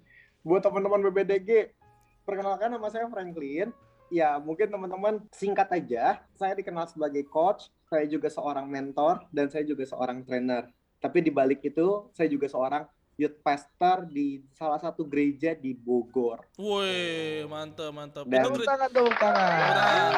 [0.46, 1.74] Buat teman-teman BBDG,
[2.22, 3.74] perkenalkan nama saya Franklin.
[4.06, 6.22] Ya, mungkin teman-teman singkat aja.
[6.38, 10.70] Saya dikenal sebagai coach, saya juga seorang mentor, dan saya juga seorang trainer.
[11.02, 12.86] Tapi di balik itu, saya juga seorang
[13.18, 16.46] youth pastor di salah satu gereja di Bogor.
[16.54, 18.22] Woi, mantap, mantap.
[18.30, 20.12] Dan- Itu Tepuk gere- tangan, tepuk tangan.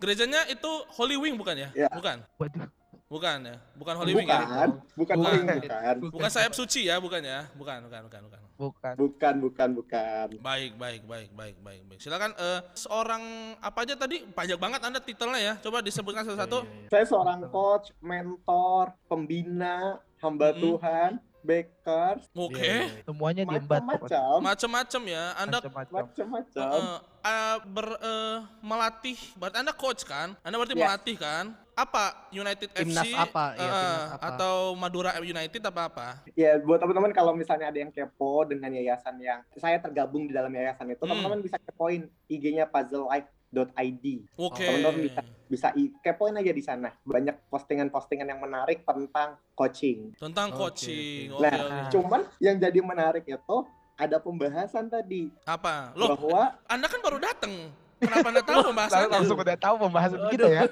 [0.00, 1.68] Gerejanya itu Holy Wing bukan ya?
[1.76, 1.88] Ya.
[1.94, 2.26] Bukan.
[2.42, 2.66] Waduh.
[3.10, 3.58] Bukan ya?
[3.74, 4.38] Bukan Holy Wing ya?
[4.38, 5.32] bukan, bukan, Bukan.
[5.34, 5.94] Wing, bukan.
[6.14, 7.42] Bukan sayap suci ya, bukan ya?
[7.58, 8.40] Bukan, bukan, bukan, bukan.
[8.54, 8.94] Bukan.
[8.94, 10.26] Bukan, bukan, bukan.
[10.38, 11.98] Baik, baik, baik, baik, baik, baik.
[11.98, 13.22] Silakan eh, seorang
[13.58, 14.22] apa aja tadi?
[14.22, 15.54] Banyak banget Anda titelnya ya.
[15.58, 16.62] Coba disebutkan satu-satu.
[16.62, 16.88] Iya, iya, iya.
[16.88, 20.62] Saya seorang coach, mentor, pembina, hamba Mm-mm.
[20.62, 21.10] Tuhan,
[21.42, 22.62] bakers, Oke.
[22.62, 23.02] Iya, iya, iya.
[23.02, 25.24] Semuanya diembat macam-macam, Macam-macam ya.
[25.34, 25.94] Anda Macam-macam.
[25.98, 26.70] macam-macam.
[26.70, 29.18] eh, eh, ber eh, melatih.
[29.34, 30.38] Berarti Anda coach kan?
[30.46, 30.84] Anda berarti Yes.
[30.86, 31.46] melatih kan?
[31.80, 33.44] Apa United Timnas FC apa?
[33.56, 34.26] Timnas apa?
[34.28, 36.06] atau Madura United apa apa?
[36.34, 40.52] Ya, buat teman-teman kalau misalnya ada yang kepo dengan yayasan yang saya tergabung di dalam
[40.52, 41.08] yayasan itu, Hmm.
[41.08, 44.04] teman-teman bisa kepoin IG-nya puzzlelife.id.
[44.36, 44.60] Oke.
[44.60, 46.92] Teman-teman bisa bisa i- kepoin aja di sana.
[47.00, 50.12] Banyak postingan-postingan yang menarik tentang coaching.
[50.14, 51.32] Tentang coaching.
[51.32, 51.80] Oke, Nah, oke.
[51.90, 53.56] cuman yang jadi menarik itu
[53.96, 55.92] ada pembahasan tadi Apa?
[55.92, 57.72] Loh, bahwa Anda kan baru datang.
[58.00, 59.08] Kenapa Anda tahu pembahasannya?
[59.12, 60.62] Langsung udah tahu pembahasan kita ya.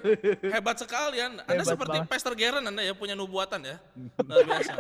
[0.50, 1.44] Hebat sekali Anda.
[1.44, 2.08] Anda Hebat seperti banget.
[2.08, 3.76] Pastor Geren Anda ya punya nubuatan ya.
[4.28, 4.72] Luar biasa.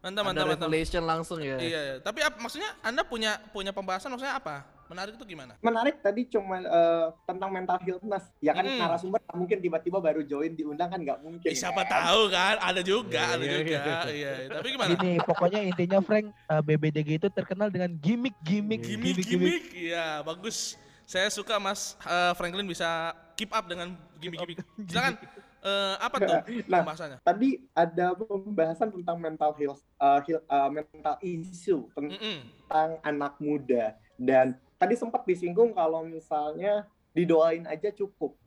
[0.00, 0.46] Mantap, mantap, mantap.
[0.56, 1.56] revelation langsung ya.
[1.56, 1.94] Iya, iya.
[1.98, 4.64] Tapi ap- maksudnya Anda punya punya pembahasan maksudnya apa?
[4.90, 5.54] Menarik itu gimana?
[5.62, 8.26] menarik tadi cuma eh, tentang mental healthness.
[8.38, 8.74] Ya kan Mm.
[8.76, 11.46] narasumber mungkin tiba-tiba baru join diundang kan nggak mungkin.
[11.46, 12.10] Eh, siapa kan?
[12.10, 12.58] tahu kan?
[12.58, 13.70] Ada juga, Iya, ada iya, juga.
[13.70, 13.78] iya.
[14.02, 14.48] Iya, iya.
[14.50, 14.88] Tapi gimana?
[14.90, 19.62] Gini, pokoknya intinya Frank eh, BBDG itu terkenal dengan gimmick-gimmick, Gimik-gimik.
[19.70, 20.74] Iya, bagus.
[21.10, 22.86] Saya suka Mas eh, Franklin bisa
[23.34, 24.62] keep up dengan gimik-gimik.
[24.86, 25.18] Silakan.
[25.60, 27.18] Eh, apa tuh Nah, pembahasannya?
[27.20, 34.54] tadi ada pembahasan tentang mental health, eh, heal- eh, mental issue tentang anak muda dan
[34.78, 38.38] tadi sempat disinggung kalau misalnya didoain aja cukup,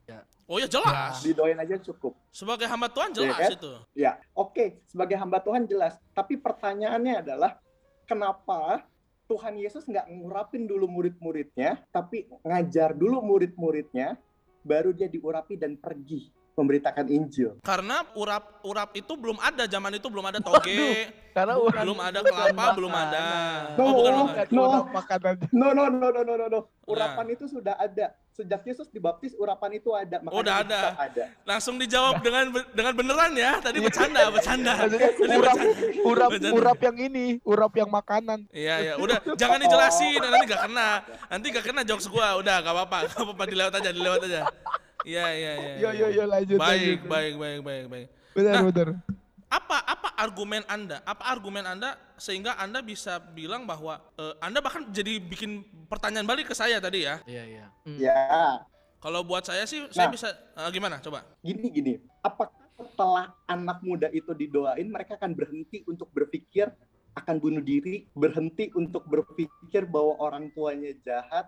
[0.48, 1.20] Oh ya jelas.
[1.22, 2.16] didoain aja cukup.
[2.32, 3.52] Sebagai hamba Tuhan jelas kan?
[3.54, 3.72] itu.
[3.94, 5.94] Ya, oke, sebagai hamba Tuhan jelas.
[6.12, 7.60] Tapi pertanyaannya adalah
[8.04, 8.88] kenapa
[9.34, 14.14] Tuhan Yesus nggak ngurapin dulu murid-muridnya, tapi ngajar dulu murid-muridnya,
[14.62, 17.58] baru dia diurapi dan pergi memberitakan Injil.
[17.60, 22.20] Karena urap urap itu belum ada zaman itu belum ada toge, Karena udah belum ada
[22.22, 23.24] kelapa, belum ada.
[23.74, 24.26] No, Oh, bukan, bukan.
[24.30, 24.62] bukan No.
[24.64, 25.36] udah makanan.
[25.50, 26.60] No, no, no, no, no, no, no.
[26.60, 26.64] Nah.
[26.86, 28.14] Urapan itu sudah ada.
[28.34, 30.18] Sejak Yesus dibaptis, urapan itu ada.
[30.18, 30.82] Makanya Udah bisa ada.
[31.00, 31.24] ada.
[31.44, 33.62] Langsung dijawab dengan dengan beneran ya.
[33.62, 34.74] Tadi bercanda, bercanda.
[34.76, 36.02] Maksudnya Tadi urap, bercanda.
[36.02, 36.50] urap, Bercanda.
[36.52, 38.40] urap yang ini, urap yang makanan.
[38.50, 38.94] Iya, iya.
[38.98, 40.18] Udah, jangan dijelasin.
[40.18, 40.90] Nanti gak kena.
[41.30, 42.34] Nanti gak kena jokes gua.
[42.36, 42.98] Udah, gak apa-apa.
[43.06, 44.42] Gak apa-apa, dilewat aja, dilewat aja.
[45.04, 45.74] Iya, iya, iya.
[45.80, 46.58] Yo yo yo lanjut.
[46.58, 47.12] Baik, lanjut.
[47.12, 48.08] baik, baik, baik, baik.
[48.34, 48.88] Benar Nah, benar.
[49.54, 50.98] Apa apa argumen Anda?
[51.06, 56.50] Apa argumen Anda sehingga Anda bisa bilang bahwa eh, Anda bahkan jadi bikin pertanyaan balik
[56.50, 57.22] ke saya tadi ya.
[57.30, 57.66] Iya, iya.
[58.00, 58.24] Ya,
[58.98, 60.14] Kalau buat saya sih saya Nah.
[60.16, 60.98] bisa eh, gimana?
[61.04, 61.22] Coba.
[61.46, 61.94] gini gini.
[62.24, 66.74] Apakah setelah anak muda itu didoain, mereka akan berhenti untuk berpikir
[67.14, 71.46] akan bunuh diri, berhenti untuk berpikir bahwa orang tuanya jahat,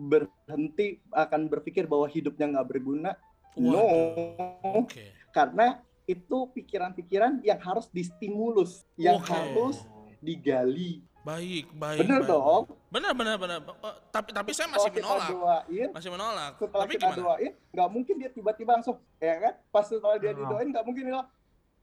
[0.00, 3.12] berhenti akan berpikir bahwa hidupnya nggak berguna.
[3.54, 4.80] No, Waduh.
[4.80, 5.10] Oke.
[5.30, 9.84] karena itu pikiran-pikiran yang harus distimulus, yang harus
[10.18, 11.02] digali.
[11.20, 12.08] Baik, baik.
[12.08, 12.24] Baik.
[12.24, 12.64] dong?
[12.88, 13.58] Benar, benar, benar.
[14.08, 15.28] Tapi tapi saya masih menolak.
[15.28, 16.52] doain, Masih menolak.
[16.56, 17.20] setelah Tapi kita gimana?
[17.20, 19.54] doain, nggak mungkin dia tiba-tiba langsung, ya kan?
[19.68, 20.36] Pas setelah dia Oh.
[20.40, 21.20] didoain, nggak mungkin dia,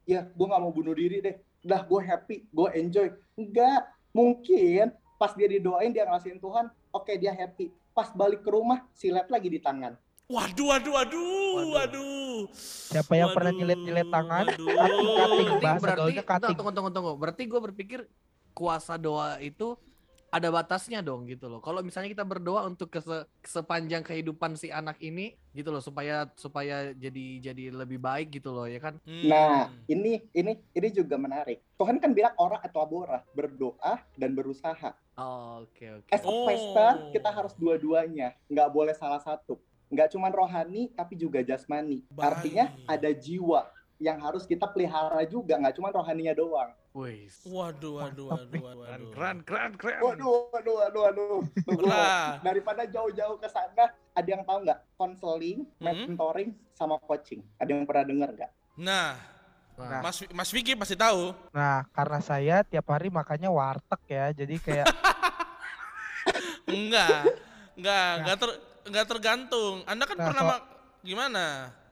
[0.10, 1.36] ya gue nggak mau bunuh diri deh.
[1.62, 3.08] Dah gue happy, gue enjoy.
[3.38, 7.70] Enggak, mungkin pas dia didoain dia ngasihin Tuhan, oke dia happy.
[7.98, 9.98] Pas balik ke rumah, silet lagi di tangan.
[10.30, 11.26] Waduh, waduh, waduh,
[11.58, 11.72] Waduh.
[11.74, 12.38] waduh.
[12.94, 14.46] Siapa yang pernah Waduh, nyilet-nyilet tangan?
[14.46, 14.70] waduh.
[14.70, 15.48] Cutting, cutting.
[15.50, 16.58] Berarti, bahasa berarti gaulnya entar, cutting.
[16.62, 17.12] tunggu tunggu tunggu.
[17.18, 18.00] Berarti gue berpikir
[18.54, 19.74] kuasa doa itu
[20.28, 21.60] ada batasnya dong gitu loh.
[21.60, 26.92] Kalau misalnya kita berdoa untuk kese- sepanjang kehidupan si anak ini gitu loh supaya supaya
[26.92, 29.00] jadi jadi lebih baik gitu loh ya kan.
[29.04, 29.26] Hmm.
[29.26, 31.64] Nah, ini ini ini juga menarik.
[31.76, 34.92] Tuhan kan bilang orang atau abora berdoa dan berusaha.
[35.18, 36.12] Oh, Oke oke.
[36.14, 37.10] As a Oh.
[37.10, 39.58] kita harus dua-duanya, nggak boleh salah satu.
[39.88, 42.04] Nggak cuma rohani, tapi juga jasmani.
[42.12, 42.28] Baik.
[42.28, 46.70] Artinya ada jiwa yang harus kita pelihara juga, nggak cuma rohaninya doang.
[46.92, 47.30] Wih.
[47.44, 48.62] Waduh, waduh, waduh, waduh.
[48.62, 49.10] Keren waduh.
[49.12, 50.02] keren keren keren.
[50.02, 51.40] Waduh, waduh, waduh, waduh.
[51.62, 51.86] Tunggu.
[51.86, 52.42] Belah.
[52.42, 54.80] Daripada jauh-jauh ke sana, ada yang tahu nggak?
[54.96, 55.86] Konseling, Hmm.
[56.10, 57.42] mentoring, sama coaching.
[57.58, 58.52] Ada yang pernah dengar nggak?
[58.78, 59.18] Nah,
[59.78, 61.38] Nah, Mas Mas Vicky pasti tahu.
[61.54, 64.90] Nah, karena saya tiap hari makannya warteg ya, jadi kayak
[66.68, 67.38] Enggak.
[67.78, 68.50] Enggak, enggak ter
[68.90, 69.76] enggak tergantung.
[69.86, 70.66] Anda kan Nah, pernah so-
[71.06, 71.46] gimana?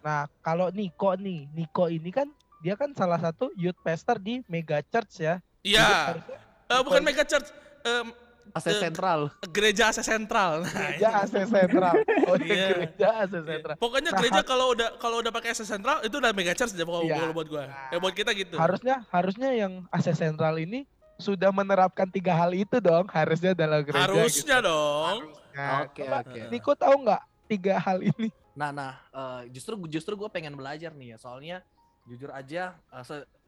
[0.06, 2.30] Nah, kalau Niko nih, Niko ini kan
[2.62, 5.42] dia kan salah satu youth pastor di Mega Church ya.
[5.66, 6.22] Iya.
[6.66, 7.50] Eh, bukan mega church.
[7.82, 8.14] Em,
[8.54, 9.34] AC eh, sentral.
[9.50, 10.62] gereja AC Sentral.
[10.62, 11.96] Nah, Gereja AC Sentral.
[12.30, 12.68] Oh, iya, Iya.
[12.70, 13.76] gereja AC Sentral.
[13.76, 16.86] Pokoknya Nah, gereja kalau udah kalau udah pakai AC Sentral itu udah mega church deh
[16.86, 17.18] pokoknya Iya.
[17.20, 17.64] kalau buat gua.
[17.90, 18.56] Ya buat kita gitu.
[18.56, 20.86] Harusnya harusnya yang AC Sentral ini
[21.18, 24.06] sudah menerapkan tiga hal itu dong, harusnya dalam gereja.
[24.06, 24.70] Harusnya gitu.
[24.70, 25.18] dong.
[25.50, 26.40] Nah, Oke coba oke.
[26.54, 28.30] Niko tahu nggak tiga hal ini?
[28.56, 31.58] Nah, nah, eh, justru justru gue pengen belajar nih ya, soalnya
[32.08, 32.80] jujur aja,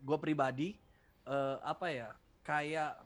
[0.04, 0.76] gue pribadi
[1.24, 2.10] eh, apa ya,
[2.44, 3.00] kayak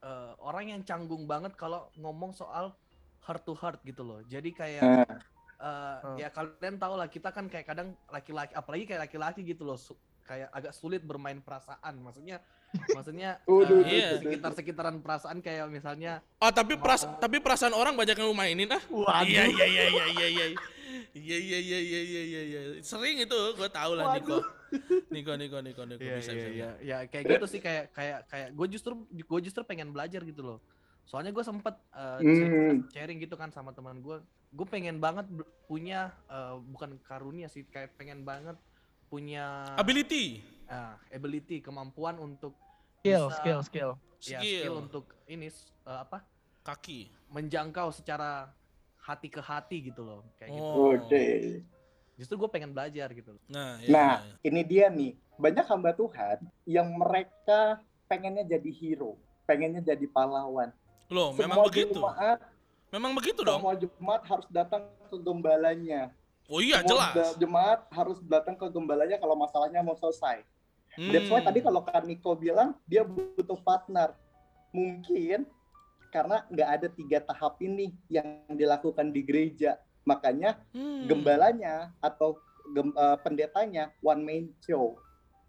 [0.00, 2.72] eh, orang yang canggung banget kalau ngomong soal
[3.20, 4.20] heart to heart gitu loh.
[4.24, 6.16] Jadi kayak eh, Hmm.
[6.20, 9.96] ya kalian tahu lah kita kan kayak kadang laki-laki, apalagi kayak laki-laki gitu loh, su-
[10.24, 11.96] kayak agak sulit bermain perasaan.
[12.00, 12.40] Maksudnya,
[12.92, 14.08] maksudnya eh, iya.
[14.20, 18.82] sekitar-sekitaran perasaan kayak misalnya, Oh, tapi peras tapi perasaan orang banyak yang lu mainin ah.
[18.92, 20.75] waduh, Iya iya iya iya iya iya.
[21.12, 22.60] Iya iya iya iya iya iya iya.
[22.80, 24.38] Sering itu gua tahu lah Niko.
[25.08, 26.48] Niko Niko Niko Niko Iya bisa iya bisa.
[26.50, 30.42] iya ya kayak gitu sih kayak kayak kayak gue justru gue justru pengen belajar gitu
[30.42, 30.58] loh
[31.02, 32.82] soalnya gue sempet uh, Hmm.
[32.90, 34.18] sharing gitu kan sama teman gue
[34.50, 35.22] gue pengen banget
[35.64, 38.58] punya uh, bukan karunia sih kayak pengen banget
[39.06, 42.58] punya Ability, uh, ability kemampuan untuk
[42.98, 43.90] Skill, bisa- skill, skill.
[44.18, 45.46] ya, skill skill, untuk ini
[45.84, 46.26] uh, apa
[46.60, 47.06] kaki.
[47.28, 48.50] menjangkau secara
[49.06, 50.90] hati ke hati gitu loh kayak gitu Oh.
[50.92, 51.26] Oke.
[52.14, 54.34] justru gue pengen belajar gitu loh Nah, iya, Nah, iya.
[54.42, 55.12] ini dia nih.
[55.36, 59.14] Banyak hamba Tuhan yang mereka pengennya jadi hero,
[59.44, 60.72] pengennya jadi pahlawan.
[61.06, 61.92] Loh, memang Semua begitu.
[61.94, 62.38] jemaat,
[62.88, 63.60] Memang begitu dong.
[63.60, 66.08] semua jemaat harus datang ke gembalanya.
[66.46, 67.36] Oh iya Semua jelas.
[67.36, 70.40] jemaat harus datang ke gembalanya kalau masalahnya mau selesai.
[70.96, 71.46] That's why Hmm.
[71.46, 74.16] tadi kalau Kak Niko bilang dia butuh partner.
[74.70, 75.44] Mungkin
[76.16, 79.76] karena nggak ada tiga tahap ini yang dilakukan di gereja.
[80.08, 81.04] Makanya Hmm.
[81.04, 82.40] gembalanya atau
[82.72, 84.96] gem- eh, pendetanya one man show.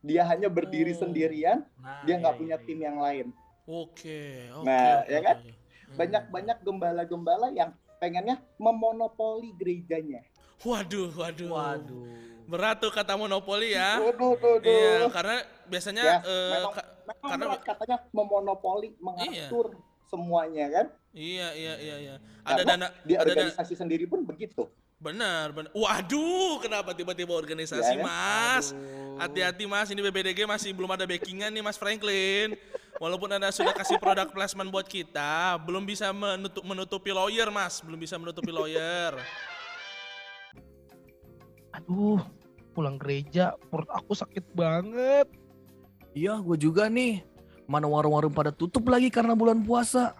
[0.04, 1.00] Dia hanya berdiri Oh.
[1.00, 2.86] sendirian, nah, dia nggak iya, punya iya, tim iya.
[2.86, 3.28] yang lain.
[3.64, 4.66] Oke, oke.
[4.68, 5.38] Nah, oke, ya kan?
[5.40, 5.96] Hmm.
[5.96, 10.20] Banyak-banyak gembala-gembala yang pengennya memonopoli gerejanya.
[10.62, 11.50] Waduh, waduh.
[11.54, 12.08] waduh
[12.48, 14.00] Berat tuh kata monopoli ya.
[14.00, 14.72] Waduh, duh, duh.
[14.72, 15.36] Iya, karena
[15.68, 19.68] biasanya Ya, eh, memang- ka- Memang karena- berat katanya memonopoli, mengatur
[20.08, 20.86] semuanya kan.
[21.12, 22.16] iya iya iya iya.
[22.44, 24.66] Ada Karena dana Di ada dana organisasi sendiri pun begitu.
[24.98, 25.70] benar, benar.
[25.78, 28.06] Waduh, kenapa tiba-tiba organisasi, Ya, ya.
[28.06, 28.74] Mas?
[29.22, 32.58] Hati-hati Mas, ini BBDG masih belum ada backingan nih Mas Franklin.
[32.98, 38.02] Walaupun Anda sudah kasih produk placement buat kita, belum bisa menutup, menutupi lawyer Mas, belum
[38.02, 39.14] bisa menutupi lawyer.
[41.78, 42.18] Aduh,
[42.74, 45.30] pulang gereja perut aku sakit banget.
[46.18, 47.22] Iya, gue juga nih.
[47.68, 50.16] Mana warung-warung pada tutup lagi karena bulan puasa.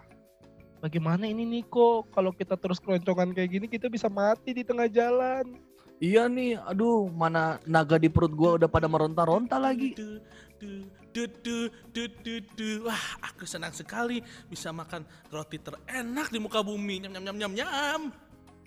[0.78, 2.06] Bagaimana ini Niko?
[2.12, 5.58] Kalau kita terus keloncongan kayak gini kita bisa mati di tengah jalan.
[5.98, 9.98] Iya nih, aduh, mana naga di perut gua udah pada meronta-ronta lagi.
[12.86, 15.02] Wah, aku senang sekali bisa makan
[15.34, 17.02] roti terenak di muka bumi.
[17.02, 18.00] Nyam nyam nyam nyam nyam.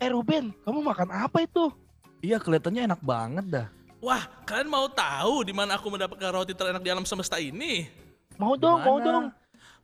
[0.03, 1.71] Eh Ruben, kamu makan apa itu?
[2.19, 3.67] Iya, kelihatannya enak banget dah.
[4.03, 8.00] Wah, kalian mau tahu di mana aku mendapatkan roti terenak di alam semesta ini?
[8.41, 9.05] Mau dong, mau Mana?
[9.05, 9.25] dong.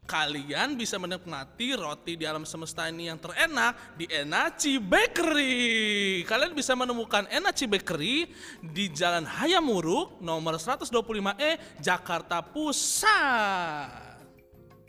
[0.08, 6.24] kalian bisa menikmati roti di alam semesta ini yang terenak di Enaci Bakery.
[6.24, 8.32] Kalian bisa menemukan Enaci Bakery
[8.64, 14.16] di Jalan Hayamuruk nomor 125E Jakarta Pusat.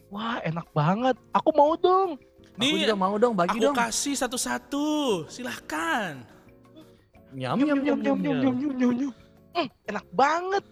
[0.08, 1.18] Wah, enak banget.
[1.34, 2.14] Aku mau dong.
[2.54, 3.74] Aku Nih, juga mau dong, bagi aku dong.
[3.74, 5.26] kasih satu-satu.
[5.26, 6.22] Silahkan.
[7.34, 8.54] Nyam nyam nyam nyam nyam.
[8.54, 9.12] nyum, nyum.
[9.52, 10.64] Hmm, enak banget.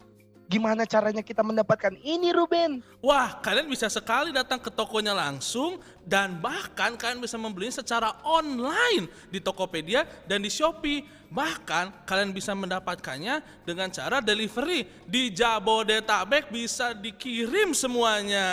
[0.47, 2.79] Gimana caranya kita mendapatkan ini, Ruben?
[3.03, 9.11] Wah, kalian bisa sekali datang ke tokonya langsung dan bahkan kalian bisa membelinya secara online
[9.27, 11.03] di Tokopedia dan di Shopee.
[11.27, 18.47] Bahkan kalian bisa mendapatkannya dengan cara delivery di Jabodetabek bisa dikirim semuanya.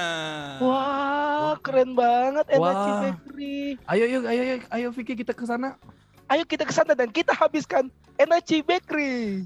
[0.58, 3.02] Wah, keren banget Energy Wah.
[3.06, 3.78] Bakery.
[3.86, 5.78] Ayo yuk, ayo yuk, ayo Vicky kita ke sana.
[6.26, 9.46] Ayo kita ke sana dan kita habiskan Energy Bakery.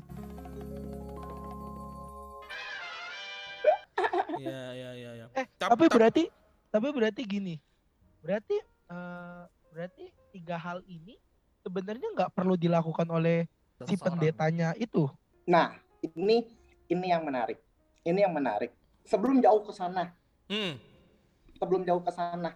[4.38, 5.26] Iya, iya, iya, iya.
[5.34, 6.24] Eh, Tap- tapi tap- berarti
[6.70, 7.56] tapi berarti gini.
[8.22, 11.18] Berarti eh, berarti tiga hal ini
[11.62, 13.46] sebenarnya nggak perlu dilakukan oleh
[13.84, 14.02] si Seseorang.
[14.18, 15.10] pendetanya itu.
[15.46, 16.46] Nah, ini
[16.88, 17.58] ini yang menarik.
[18.02, 18.72] Ini yang menarik.
[19.04, 20.12] Sebelum jauh ke sana,
[20.48, 20.80] Hmm,
[21.60, 22.56] sebelum jauh ke sana,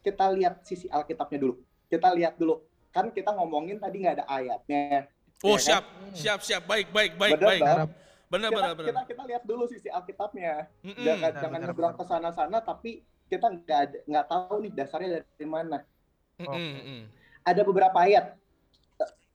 [0.00, 1.54] kita lihat sisi Alkitabnya dulu.
[1.88, 2.60] Kita lihat dulu.
[2.90, 5.08] Kan kita ngomongin tadi nggak ada ayatnya.
[5.40, 5.64] Oh, Ya kan?
[5.64, 6.62] siap, siap, siap.
[6.68, 7.62] Baik, baik, baik, Bener baik.
[7.64, 7.90] dong?
[8.30, 8.88] Benar, Kita, benar, benar.
[8.88, 10.70] kita kita lihat dulu sisi Alkitabnya.
[10.80, 11.02] Mm-mm.
[11.02, 12.90] Jangan Benar, jangan nyebrang ke sana-sana tapi
[13.26, 15.82] kita nggak nggak tahu nih dasarnya dari mana.
[16.38, 17.00] Mm-mm, mm-mm.
[17.42, 18.38] Ada beberapa ayat.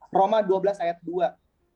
[0.09, 1.27] Roma 12 ayat 2.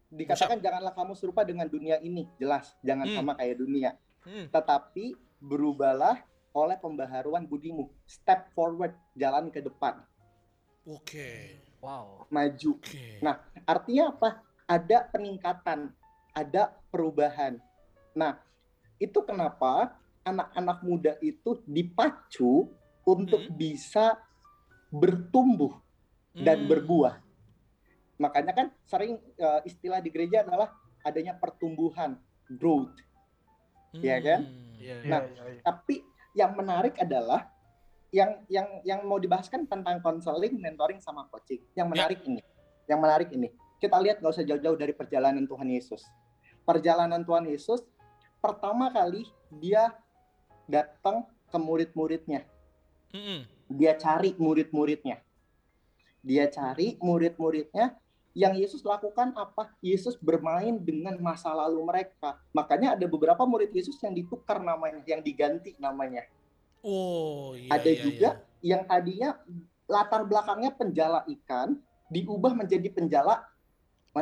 [0.09, 2.23] Dikatakan janganlah kamu serupa dengan dunia ini.
[2.39, 3.17] Jelas, jangan Hmm.
[3.19, 3.91] sama kayak dunia.
[4.23, 4.47] Hmm.
[4.47, 7.91] Tetapi berubahlah oleh pembaharuan budimu.
[8.07, 10.01] Step forward, jalan ke depan,
[10.87, 12.25] Oke, Wow.
[12.27, 12.71] maju.
[12.75, 13.21] oke.
[13.21, 14.41] Nah, Artinya apa?
[14.65, 15.93] Ada peningkatan,
[16.33, 17.57] ada perubahan.
[18.15, 18.37] Nah,
[18.99, 22.69] itu kenapa anak-anak muda itu dipacu
[23.07, 23.55] untuk Hmm.
[23.55, 24.19] bisa
[24.93, 25.79] bertumbuh
[26.35, 26.69] dan Hmm.
[26.69, 27.15] berbuah.
[28.19, 30.75] Makanya kan sering eh, istilah di gereja adalah
[31.07, 32.19] adanya pertumbuhan,
[32.59, 32.91] growth.
[33.95, 34.41] Iya kan?
[34.45, 34.75] Hmm.
[34.79, 34.95] Iya.
[35.07, 35.21] Nah,
[35.63, 36.03] Tapi
[36.35, 37.51] yang menarik adalah
[38.09, 41.61] yang yang yang mau dibahas kan tentang konseling, mentoring sama coaching.
[41.77, 42.41] Yang menarik ini,
[42.89, 43.49] yang menarik ini.
[43.79, 46.03] Kita lihat nggak usah jauh-jauh dari perjalanan Tuhan Yesus.
[46.67, 47.87] Perjalanan Tuhan Yesus
[48.43, 49.23] pertama kali
[49.59, 49.95] dia
[50.67, 52.43] datang ke murid-muridnya.
[53.71, 55.17] Dia cari murid-muridnya.
[56.21, 57.95] Dia cari murid-muridnya.
[58.37, 59.73] Yang Yesus lakukan apa?
[59.81, 62.37] Yesus bermain dengan masa lalu mereka.
[62.53, 66.29] Makanya ada beberapa murid Yesus yang ditukar namanya, yang diganti namanya.
[66.85, 68.29] Oh, iya, Ada iya, juga
[68.61, 68.75] iya.
[68.77, 69.35] yang tadinya
[69.89, 71.75] latar belakangnya penjala ikan
[72.07, 73.48] diubah menjadi penjala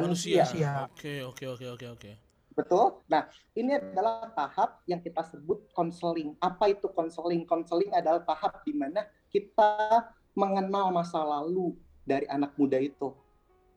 [0.03, 0.43] manusia.
[0.45, 0.71] Manusia.
[0.91, 2.11] Oke, oke, oke, oke, oke.
[2.57, 3.05] Betul?
[3.05, 6.33] Nah, ini adalah tahap yang kita sebut konseling.
[6.41, 7.45] Apa itu konseling?
[7.45, 13.13] Konseling adalah tahap di mana kita mengenal masa lalu dari anak muda itu.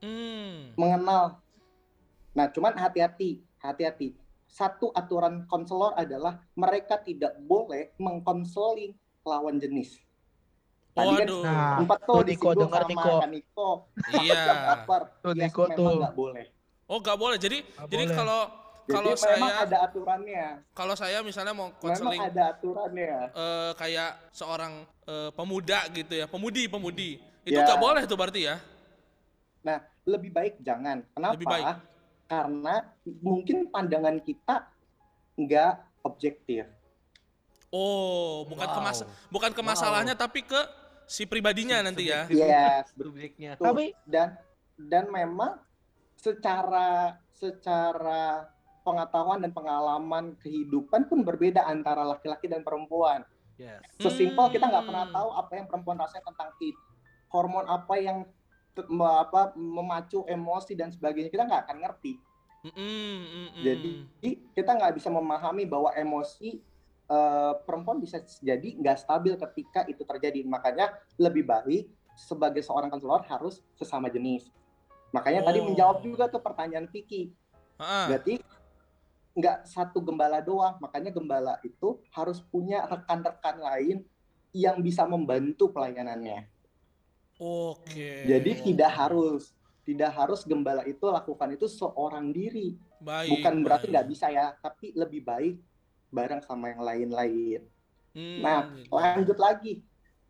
[0.00, 0.72] Hmm.
[0.80, 1.44] Mengenal.
[2.32, 4.16] Nah, cuman hati-hati, hati-hati.
[4.48, 10.00] Satu aturan konselor adalah mereka tidak boleh mengkonseling lawan jenis.
[11.00, 11.42] Tadi kan Waduh.
[11.42, 12.78] Nah, Empat tuh, tuh Niko, sama
[13.26, 13.68] Niko.
[14.16, 14.42] Iya.
[15.24, 15.92] Tuh, Niko memang tuh.
[15.98, 16.44] nggak boleh.
[16.84, 17.38] Oh, nggak boleh.
[17.38, 18.16] Jadi, Nggak jadi boleh.
[18.16, 18.40] kalau
[18.84, 20.46] kalau memang saya ada aturannya.
[20.72, 23.12] kalau saya misalnya mau Memang konseling ada aturannya.
[23.30, 24.72] eh, kayak seorang
[25.04, 27.10] eh, pemuda gitu ya, pemudi, pemudi.
[27.40, 27.64] Itu Ya.
[27.64, 28.58] nggak boleh tuh berarti ya?
[29.60, 31.06] Nah, lebih baik jangan.
[31.08, 31.32] Kenapa?
[31.34, 31.64] Lebih baik.
[32.26, 32.74] Karena
[33.20, 34.56] mungkin pandangan kita
[35.36, 36.66] nggak objektif.
[37.70, 39.68] Oh, bukan ke mas- bukan ke Wow.
[39.68, 40.58] masalahnya tapi ke
[41.10, 42.30] si pribadinya nanti ya.
[42.30, 43.10] Yes, betul.
[43.10, 43.58] Subjeknya.
[43.58, 44.38] Tapi Dan
[44.78, 45.58] dan memang
[46.14, 48.46] secara secara
[48.86, 53.26] pengetahuan dan pengalaman kehidupan pun berbeda antara laki-laki dan perempuan.
[53.58, 53.82] Yes.
[53.98, 55.16] Sesimpel kita nggak pernah Hmm.
[55.18, 56.76] tahu apa yang perempuan rasanya tentang it.
[57.28, 58.24] Hormon apa yang
[59.02, 62.14] apa memacu emosi dan sebagainya kita nggak akan ngerti.
[62.60, 63.62] Mm-mm, mm-mm.
[63.64, 63.92] Jadi
[64.52, 66.60] kita nggak bisa memahami bahwa emosi
[67.10, 70.46] eh, perempuan bisa jadi nggak stabil ketika itu terjadi.
[70.46, 74.46] Makanya lebih baik sebagai seorang konselor harus sesama jenis.
[75.10, 75.66] Makanya tadi Oh.
[75.66, 77.34] menjawab juga tuh pertanyaan Vicky.
[77.74, 78.38] Ah, Berarti
[79.34, 80.78] nggak satu gembala doang.
[80.78, 83.96] Makanya gembala itu harus punya rekan-rekan lain
[84.54, 86.46] yang bisa membantu pelayanannya.
[87.40, 88.28] Oke.
[88.28, 92.76] Jadi tidak harus tidak harus gembala itu lakukan itu seorang diri.
[93.00, 93.32] baik.
[93.40, 95.56] Bukan berarti nggak bisa ya, tapi lebih baik
[96.10, 97.60] bareng sama yang lain-lain.
[98.10, 98.90] Hmm, Nah, gitu.
[98.90, 99.72] lanjut lagi.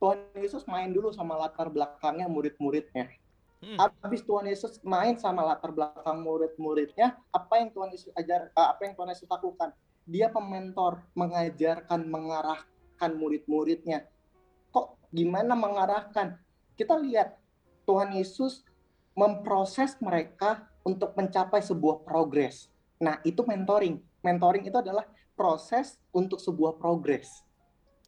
[0.00, 3.12] Tuhan Yesus main dulu sama latar belakangnya murid-muridnya.
[3.60, 3.76] Hmm.
[3.76, 8.88] Habis Tuhan Yesus main sama latar belakang murid-muridnya, apa yang Tuhan Yesus ajar, eh, apa
[8.88, 9.76] yang Tuhan Yesus lakukan?
[10.08, 14.08] Dia pementor, mengajarkan, mengarahkan murid-muridnya.
[14.72, 16.40] Kok gimana mengarahkan?
[16.72, 17.36] Kita lihat
[17.84, 18.64] Tuhan Yesus
[19.12, 22.72] memproses mereka untuk mencapai sebuah progres.
[22.96, 24.00] Nah, itu mentoring.
[24.24, 25.04] Mentoring itu adalah
[25.40, 27.40] proses untuk sebuah progres.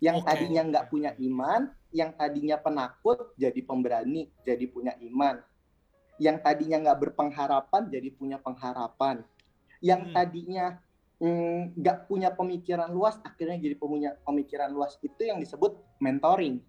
[0.05, 0.29] Yang Oke.
[0.29, 5.41] tadinya nggak punya iman, yang tadinya penakut jadi pemberani, jadi punya iman.
[6.21, 9.25] Yang tadinya nggak berpengharapan jadi punya pengharapan.
[9.81, 10.13] Yang Hmm.
[10.13, 10.67] tadinya
[11.25, 15.01] mm, nggak punya pemikiran luas, akhirnya jadi punya pemikiran luas.
[15.01, 15.73] Itu yang disebut
[16.05, 16.61] mentoring.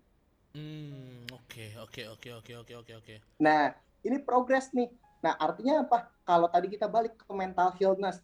[0.55, 3.15] Hmm, oke, oke, oke, oke, oke, oke, oke.
[3.43, 3.73] Nah,
[4.05, 4.87] ini progres nih.
[5.25, 6.13] Nah, artinya apa?
[6.23, 8.21] Kalau tadi kita balik ke mental illness,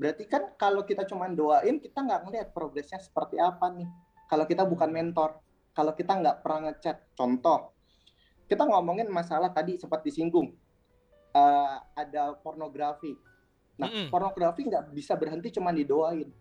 [0.00, 3.84] berarti kan kalau kita cuma doain, kita nggak ngelihat progresnya seperti apa nih.
[4.24, 5.36] Kalau kita bukan mentor,
[5.76, 7.12] kalau kita nggak pernah ngechat.
[7.12, 7.76] Contoh,
[8.48, 10.56] kita ngomongin masalah tadi sempat disinggung,
[11.36, 13.12] eh, ada pornografi.
[13.76, 14.08] Nah, Mm-mm.
[14.08, 16.32] pornografi nggak bisa berhenti cuma didoain.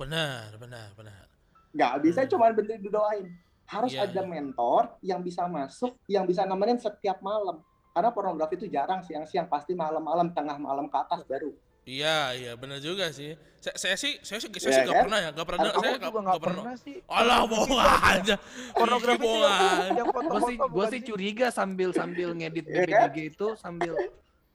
[0.00, 1.28] Benar, benar, benar.
[1.76, 2.30] Nggak bisa Hmm.
[2.32, 3.28] cuma berhenti didoain.
[3.68, 4.28] Harus Iya, ada iya.
[4.28, 7.60] mentor yang bisa masuk, yang bisa nemenin setiap malam.
[7.92, 11.52] Karena pornografi itu jarang siang-siang, pasti malam-malam, tengah malam ke atas baru.
[11.82, 13.34] Iya, iya, benar juga sih.
[13.58, 15.02] Saya, saya sih, saya sih, saya Iya sih nggak kan?
[15.02, 15.62] pernah ya, nggak pernah.
[15.64, 16.96] Aku saya juga nggak pernah sih.
[17.04, 17.74] Alah, bohong
[18.06, 18.34] aja.
[18.72, 19.66] Pornografi Ih, bohong itu aja.
[19.82, 22.86] yang- yang gue sih gue sih curiga sambil sambil ngedit Iya kan?
[23.10, 23.92] BPDG itu sambil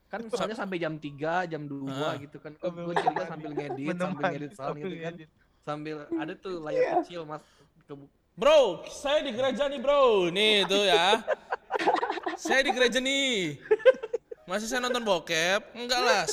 [0.08, 2.14] kan soalnya sampai jam 3, jam 2 Ah.
[2.16, 2.52] gitu kan.
[2.56, 5.12] Gue curiga sambil ngedit, sambil ngedit sound sambil gitu kan.
[5.12, 5.28] ngedit.
[5.60, 6.92] Sambil ada tuh layar Iya.
[6.98, 7.44] kecil Mas
[7.82, 10.30] ke- Bro, saya di gereja nih bro.
[10.30, 11.20] Nih tuh ya.
[12.36, 13.58] saya di gereja nih.
[14.44, 15.60] Masih saya nonton bokep?
[15.74, 16.24] Enggak lah.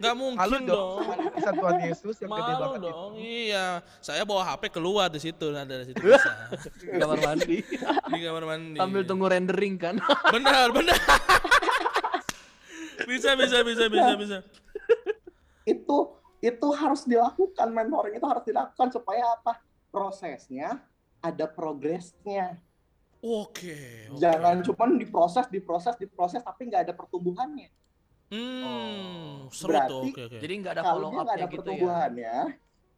[0.00, 0.96] Enggak Malu mungkin dong.
[1.04, 1.28] dong.
[1.28, 2.88] Tulisan Tuhan Yesus yang gede Malu banget dong.
[2.88, 3.20] itu.
[3.20, 3.66] Iya.
[4.00, 5.46] Saya bawa HP keluar di situ.
[5.52, 6.32] Nah, dari situ bisa.
[6.96, 7.60] kamar mandi
[8.08, 8.80] di kamar mandi.
[8.80, 10.00] sambil tunggu rendering kan.
[10.32, 10.96] Benar, benar.
[13.12, 14.38] bisa, bisa, bisa, bisa, bisa.
[15.68, 19.60] Itu itu harus dilakukan, mentoring itu harus dilakukan supaya apa?
[19.92, 20.80] Prosesnya
[21.20, 22.56] ada progresnya.
[23.20, 24.08] Oke.
[24.08, 24.16] oke.
[24.16, 27.68] Jangan cuma diproses, diproses, diproses, tapi nggak ada pertumbuhannya.
[28.30, 29.74] Hmm, seru tuh.
[29.74, 30.38] Berarti- Oke, oke.
[30.38, 31.50] Jadi nggak ada Kalau follow up-nya ada gitu ya.
[31.50, 32.34] pertumbuhannya,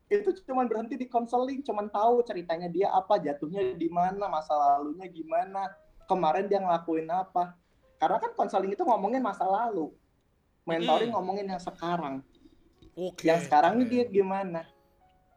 [0.07, 5.09] itu cuma berhenti di konseling, cuma tahu ceritanya dia apa, jatuhnya di mana, masa lalunya
[5.09, 5.73] gimana,
[6.05, 7.57] kemarin dia ngelakuin apa.
[7.97, 9.89] Karena kan konseling itu ngomongin masa lalu,
[10.69, 11.17] mentoring Mm.
[11.17, 12.21] ngomongin yang sekarang.
[12.93, 13.25] Oke.
[13.25, 14.69] Yang sekarang ini dia gimana?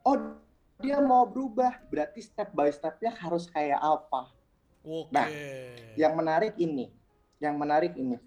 [0.03, 0.35] Oh,
[0.75, 4.27] dia mau berubah, berarti step by stepnya harus kayak apa?
[4.83, 5.07] Oke.
[5.07, 5.27] Nah,
[5.95, 6.91] Yang menarik ini,
[7.39, 8.19] yang menarik ini,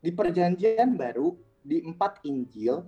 [0.00, 1.34] di perjanjian baru
[1.66, 2.86] di empat Injil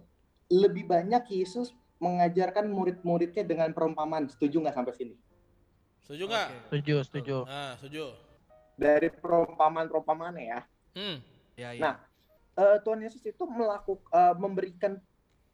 [0.48, 4.30] lebih banyak Yesus mengajarkan murid-muridnya dengan perumpamaan.
[4.30, 5.14] Setuju nggak sampai sini?
[6.06, 6.48] Setuju nggak?
[6.48, 6.58] Oke.
[6.70, 7.36] Setuju, setuju.
[7.44, 8.04] Nah, setuju.
[8.78, 10.60] Dari perumpamaan-perumpamaannya ya.
[10.94, 11.18] Hmm.
[11.58, 11.82] Ya, ya.
[11.82, 11.94] Nah,
[12.54, 15.02] eh, Tuhan Yesus itu melakukan memberikan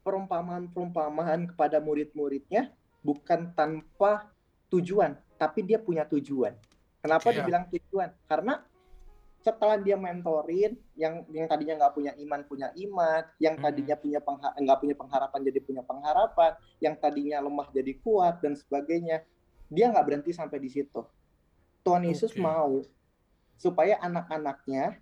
[0.04, 4.28] perumpamaan-perumpamaan kepada murid-muridnya bukan tanpa
[4.68, 6.52] tujuan, tapi dia punya tujuan.
[7.00, 7.40] Kenapa Oke.
[7.40, 8.12] dibilang tujuan?
[8.28, 8.60] Karena
[9.44, 13.62] setelah dia mentorin yang yang tadinya nggak punya iman punya iman, yang Mhm.
[13.62, 18.56] tadinya punya pengha- nggak punya pengharapan jadi punya pengharapan, yang tadinya lemah jadi kuat dan
[18.56, 19.20] sebagainya,
[19.68, 21.04] dia nggak berhenti sampai di situ.
[21.84, 22.40] Tuhan Yesus Oke.
[22.40, 22.80] mau
[23.60, 24.96] supaya anak-anaknya,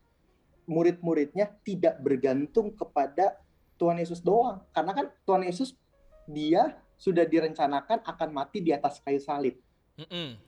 [0.67, 3.39] murid-muridnya tidak bergantung kepada
[3.79, 5.79] Tuhan Yesus doang, karena kan Tuhan Yesus
[6.27, 9.59] dia sudah direncanakan akan mati di atas kayu salib
[9.99, 10.39] Mm-mm.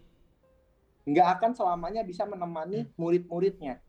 [1.04, 3.83] nggak akan selamanya bisa menemani murid-muridnya.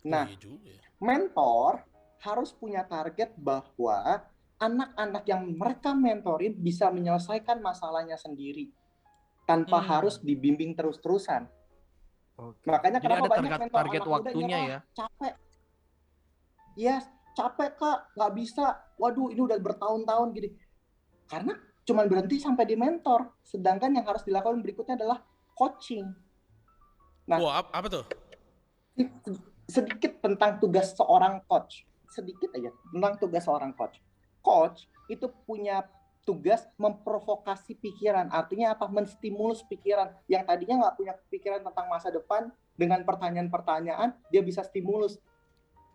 [0.00, 0.80] Nah, Iya ya.
[0.96, 1.84] mentor
[2.20, 4.24] harus punya target bahwa
[4.56, 8.72] anak-anak yang mereka mentorin bisa menyelesaikan masalahnya sendiri
[9.44, 9.88] tanpa Hmm.
[9.88, 11.48] harus dibimbing terus-terusan.
[12.36, 12.64] Oke.
[12.68, 14.78] Makanya Jadi kenapa ada banyak target, mentor target anak muda waktunya nyerah, ya.
[14.94, 15.34] capek.
[16.76, 16.96] Iya,
[17.34, 18.66] capek kak, nggak bisa.
[18.96, 20.48] Waduh, ini udah bertahun-tahun gini.
[21.28, 21.52] Karena
[21.84, 23.36] cuma berhenti sampai di mentor.
[23.44, 25.20] Sedangkan yang harus dilakukan berikutnya adalah
[25.52, 26.08] coaching.
[27.28, 27.36] Nah.
[27.68, 28.04] Apa tuh?
[29.70, 31.86] Sedikit tentang tugas seorang coach.
[32.10, 34.02] Sedikit aja tentang tugas seorang coach.
[34.42, 35.86] Coach itu punya
[36.26, 38.28] tugas memprovokasi pikiran.
[38.34, 38.90] Artinya apa?
[38.90, 40.10] Menstimulus pikiran.
[40.26, 45.20] Yang tadinya nggak punya pikiran tentang masa depan, dengan pertanyaan-pertanyaan, dia bisa stimulus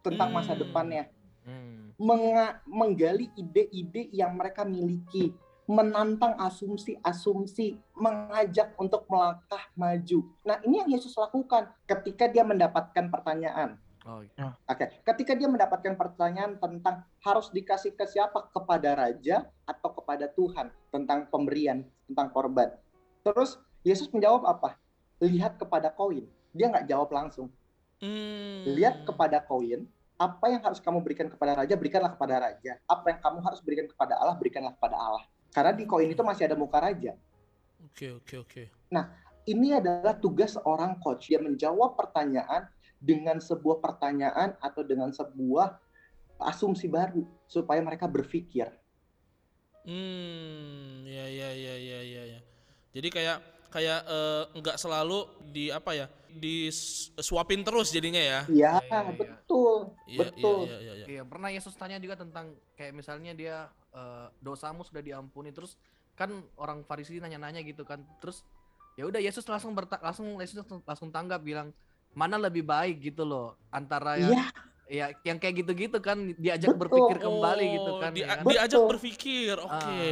[0.05, 0.61] tentang masa Hmm.
[0.61, 1.03] depannya.
[1.41, 1.97] Hmm.
[1.97, 5.33] Menga- menggali ide-ide yang mereka miliki,
[5.65, 10.19] menantang asumsi-asumsi, mengajak untuk melangkah maju.
[10.45, 13.81] Nah, ini yang Yesus lakukan ketika dia mendapatkan pertanyaan.
[14.05, 14.53] Oh, iya.
[14.69, 20.69] Oke, ketika dia mendapatkan pertanyaan tentang harus dikasih ke siapa, kepada raja atau kepada Tuhan
[20.93, 22.69] tentang pemberian, tentang korban.
[23.25, 24.77] Terus Yesus menjawab apa?
[25.25, 26.29] Lihat kepada koin.
[26.53, 27.49] Dia nggak jawab langsung.
[27.97, 28.61] Hmm.
[28.77, 32.77] Lihat kepada koin, apa yang harus kamu berikan kepada raja, berikanlah kepada raja.
[32.85, 35.25] Apa yang kamu harus berikan kepada Allah, berikanlah kepada Allah.
[35.55, 37.15] Karena di koin itu masih ada muka raja.
[37.87, 38.63] Oke, oke, oke.
[39.45, 41.29] Ini adalah tugas seorang coach.
[41.29, 42.65] Dia menjawab pertanyaan
[42.97, 45.77] dengan sebuah pertanyaan atau dengan sebuah
[46.41, 48.73] asumsi baru supaya mereka berpikir.
[49.85, 52.39] Hmm, ya ya ya ya ya ya.
[52.89, 53.37] Jadi kayak
[53.69, 56.09] kayak eh, nggak selalu di apa ya?
[56.35, 56.67] Di
[57.15, 58.39] suapin terus jadinya ya.
[58.51, 58.99] Ya, iya, iya.
[59.07, 59.75] betul.
[60.05, 60.59] Iya, betul.
[60.67, 61.05] Iya, iya, iya.
[61.07, 63.57] Iya, pernah Yesus tanya juga tentang kayak misalnya dia
[63.95, 65.79] eh, dosamu sudah diampuni terus
[66.11, 66.27] kan
[66.59, 68.03] orang Farisi nanya-nanya gitu kan.
[68.19, 68.43] Terus
[68.99, 71.71] ya udah Yesus langsung berta langsung Yesus langsung, tanggap bilang
[72.11, 74.45] mana lebih baik gitu loh antara yang Iya,
[74.87, 76.81] ya yang kayak gitu-gitu kan diajak Betul.
[76.87, 78.11] berpikir kembali gitu Oh, kan.
[78.11, 78.43] dia- ya kan?
[78.43, 78.89] diajak Betul.
[78.91, 79.55] berpikir.
[79.55, 80.03] Oke.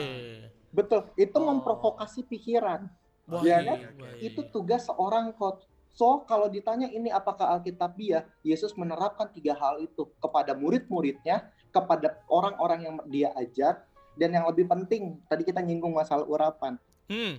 [0.71, 0.99] betul.
[1.19, 1.43] Itu Oh.
[1.51, 2.87] memprovokasi pikiran.
[3.23, 3.95] Wah, Ya iya, kan?
[4.03, 4.51] wah, Itu iya.
[4.51, 5.63] tugas seorang coach.
[5.93, 12.79] So, kalau ditanya ini apakah Alkitabiah, Yesus menerapkan tiga hal itu kepada murid-muridnya, kepada orang-orang
[12.81, 13.85] yang dia ajar,
[14.17, 16.81] dan yang lebih penting, tadi kita nyinggung masalah urapan.
[17.05, 17.37] Hmm.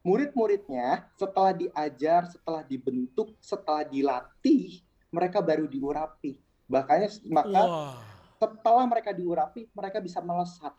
[0.00, 4.80] Murid-muridnya setelah diajar, setelah dibentuk, setelah dilatih,
[5.12, 6.38] mereka baru diurapi.
[6.72, 7.98] Makanya maka Wah.
[8.40, 10.72] setelah mereka diurapi, mereka bisa melesat.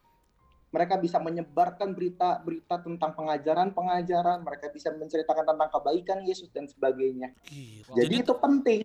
[0.68, 7.32] Mereka bisa menyebarkan berita-berita tentang pengajaran-pengajaran, mereka bisa menceritakan tentang kebaikan Yesus dan sebagainya.
[7.48, 7.96] Gila.
[7.96, 8.84] Jadi itu penting.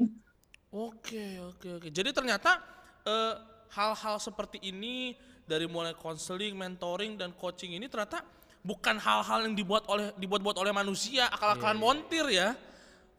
[0.71, 1.89] Oke, oke, oke.
[1.91, 2.63] Jadi ternyata
[3.03, 3.35] eh,
[3.75, 8.23] hal-hal seperti ini dari mulai konseling, mentoring dan coaching ini ternyata
[8.63, 11.83] bukan hal-hal yang dibuat oleh dibuat-buat oleh manusia, akal-akalan Iya, iya.
[11.83, 12.49] montir ya.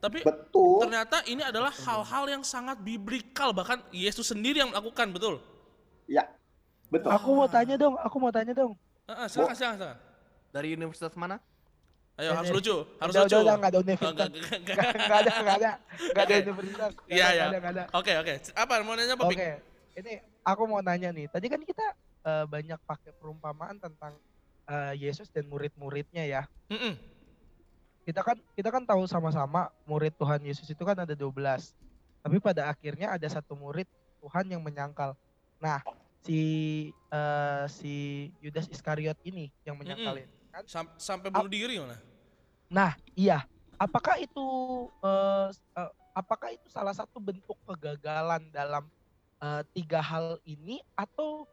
[0.04, 0.84] Tapi Betul.
[0.84, 5.40] ternyata ini adalah hal-hal yang sangat biblikal bahkan Yesus sendiri yang melakukan, betul?
[6.12, 6.28] Ya.
[6.94, 7.10] Betul.
[7.10, 8.78] Aku mau tanya dong, aku mau tanya dong.
[9.10, 9.98] Heeh, silakan, silakan, silakan.
[10.54, 11.42] Dari universitas mana?
[12.14, 12.56] Ayo Eh, harus eh.
[12.56, 13.34] lucu, harus udah, lucu.
[13.34, 14.12] udah, udah, nggak ada Oh, universitas.
[14.14, 14.78] enggak, enggak, enggak.
[15.02, 15.72] Nggak ada, nggak ada.
[16.14, 16.92] Nggak ada universitas.
[17.10, 17.46] Iya, iya.
[17.90, 18.34] Oke, oke.
[18.54, 19.42] Apa mau nanya apa, Oke, Pik?
[19.98, 20.14] ini
[20.46, 21.26] aku mau nanya nih.
[21.26, 21.86] Tadi kan kita
[22.24, 24.14] eh, banyak pakai perumpamaan tentang
[24.70, 26.42] eh, Yesus dan murid-muridnya ya.
[26.70, 26.94] Mm-mm.
[28.06, 31.34] Kita kan kita kan tahu sama-sama murid Tuhan Yesus itu kan ada 12.
[32.22, 33.90] Tapi pada akhirnya ada satu murid
[34.22, 35.18] Tuhan yang menyangkal.
[35.58, 35.82] Nah,
[36.24, 36.42] si
[37.12, 37.94] eh, si
[38.40, 40.28] Yudas Iskariot ini yang menyangkalin.
[40.50, 40.64] Kan?
[40.66, 42.00] Sam- sampai bunuh diri mana?
[42.72, 43.44] Nah, iya.
[43.76, 44.46] Apakah itu
[45.04, 48.88] eh, eh, apakah itu salah satu bentuk kegagalan dalam
[49.44, 51.44] eh, tiga hal ini atau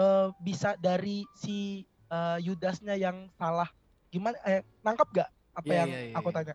[0.00, 3.68] eh, bisa dari si eh, Yudasnya yang salah?
[4.08, 4.38] Gimana?
[4.46, 6.36] Eh, nangkap gak apa Iya, yang iya, iya, aku iya.
[6.40, 6.54] tanya?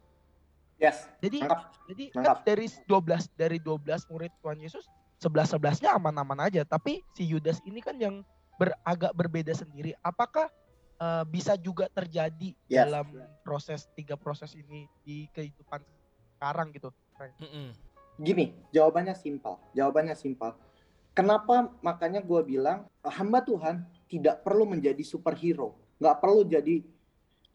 [0.79, 0.97] Yes.
[1.19, 1.61] Jadi Nangkap.
[1.91, 2.37] jadi kan Nangkap.
[2.47, 4.85] dari 12 dari 12 murid Tuhan Yesus
[5.19, 8.23] 11 11-nya aman-aman aja, tapi si Yudas ini kan yang
[8.55, 9.91] ber, agak berbeda sendiri.
[9.99, 10.47] Apakah
[10.99, 12.87] eh, bisa juga terjadi Yes.
[12.87, 13.07] dalam
[13.43, 15.83] proses tiga proses ini di kehidupan
[16.39, 16.89] sekarang gitu?
[17.19, 17.75] Mm-mm.
[18.19, 19.59] Gini, jawabannya simpel.
[19.75, 20.55] Jawabannya simpel.
[21.11, 26.79] Kenapa makanya gue bilang hamba Tuhan tidak perlu menjadi superhero, nggak perlu jadi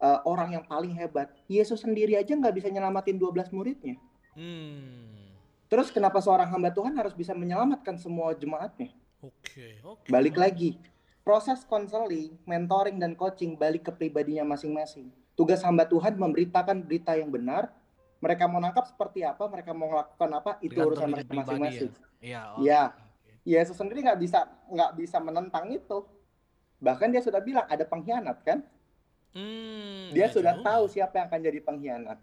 [0.04, 1.32] uh, orang yang paling hebat.
[1.48, 3.96] Yesus sendiri aja nggak bisa nyelamatin 12 muridnya.
[4.36, 5.13] Hmm.
[5.74, 8.94] Terus kenapa seorang hamba Tuhan harus bisa menyelamatkan semua jemaatnya?
[9.18, 10.06] Oke, oke.
[10.06, 10.78] Balik lagi,
[11.26, 15.10] proses konseling, mentoring dan coaching balik ke pribadinya masing-masing.
[15.34, 17.74] Tugas hamba Tuhan memberitakan berita yang benar.
[18.22, 21.90] Mereka mau nangkap seperti apa, mereka mau melakukan apa, itu Tergantung urusan mereka pribadi masing-masing.
[22.22, 22.42] Iya.
[22.62, 22.82] Iya.
[22.94, 23.32] oke.
[23.42, 25.98] Yesus sendiri nggak bisa nggak bisa menentang itu.
[26.78, 28.62] Bahkan dia sudah bilang ada pengkhianat kan?
[29.34, 30.70] Hmm, Dia iya sudah juga.
[30.70, 32.18] tahu siapa yang akan jadi pengkhianat.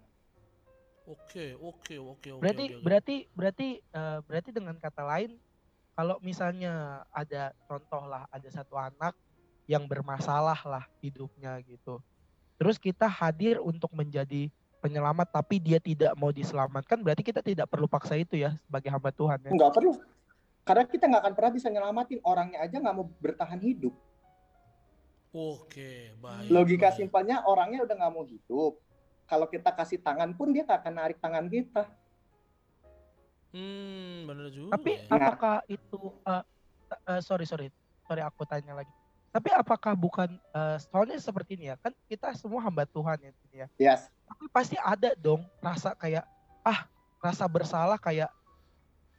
[1.02, 2.40] Oke, oke, oke, oke.
[2.42, 2.84] Berarti oke, oke.
[2.86, 5.34] berarti berarti eh, berarti dengan kata lain
[5.98, 9.12] kalau misalnya ada contoh lah ada satu anak
[9.66, 11.98] yang bermasalah lah hidupnya gitu.
[12.54, 14.46] Terus kita hadir untuk menjadi
[14.78, 19.10] penyelamat tapi dia tidak mau diselamatkan berarti kita tidak perlu paksa itu ya sebagai hamba
[19.10, 19.50] Tuhan ya.
[19.50, 19.92] Nggak perlu.
[20.62, 23.94] Karena kita nggak akan pernah bisa nyelamatin orangnya aja nggak mau bertahan hidup.
[25.32, 26.46] Oke, baik.
[26.52, 26.98] Logika baik.
[27.02, 28.78] simpelnya orangnya udah nggak mau hidup.
[29.24, 31.88] Kalau kita kasih tangan pun dia nggak akan narik tangan kita.
[33.52, 34.76] Hmm, bener juga.
[34.76, 35.12] Tapi ya.
[35.12, 36.42] apakah itu eh,
[37.12, 37.68] eh, sorry sorry
[38.04, 38.92] sorry aku tanya lagi.
[39.32, 43.56] Tapi apakah bukan eh, soalnya seperti ini ya kan kita semua hamba Tuhan ya ini
[43.56, 43.68] ya.
[43.76, 44.08] Yes.
[44.28, 46.24] Tapi pasti ada dong rasa kayak
[46.64, 46.88] ah
[47.20, 48.28] rasa bersalah kayak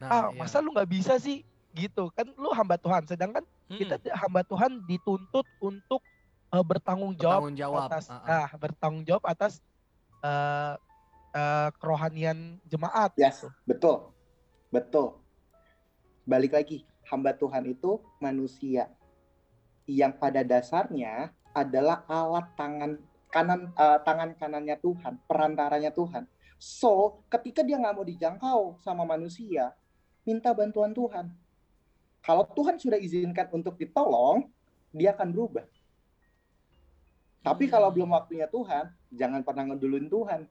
[0.02, 0.36] Nah, ah iya.
[0.36, 4.84] masa lu nggak bisa sih gitu kan lu hamba Tuhan sedangkan Hmm, kita hamba Tuhan
[4.84, 6.04] dituntut untuk
[6.52, 7.82] eh, bertanggung jawab Bertanggung jawab.
[7.88, 8.44] atas ah, ah.
[8.44, 9.64] ah bertanggung jawab atas
[10.24, 10.74] eh
[11.34, 13.44] eh, kerohanian jemaat Yes.
[13.44, 13.48] gitu.
[13.68, 13.96] Betul.
[14.72, 15.08] Betul.
[16.24, 18.88] Balik lagi, hamba Tuhan itu manusia
[19.84, 22.92] yang pada dasarnya adalah alat tangan
[23.28, 26.24] kanan eh, tangan kanannya Tuhan, perantaranya Tuhan.
[26.56, 29.76] So, ketika dia nggak mau dijangkau sama manusia,
[30.24, 31.28] minta bantuan Tuhan.
[32.24, 34.48] Kalau Tuhan sudah izinkan untuk ditolong,
[34.96, 35.68] dia akan berubah.
[37.44, 37.96] Tapi kalau Hmm.
[38.00, 40.42] belum waktunya Tuhan, jangan pernah ngeduluin Tuhan.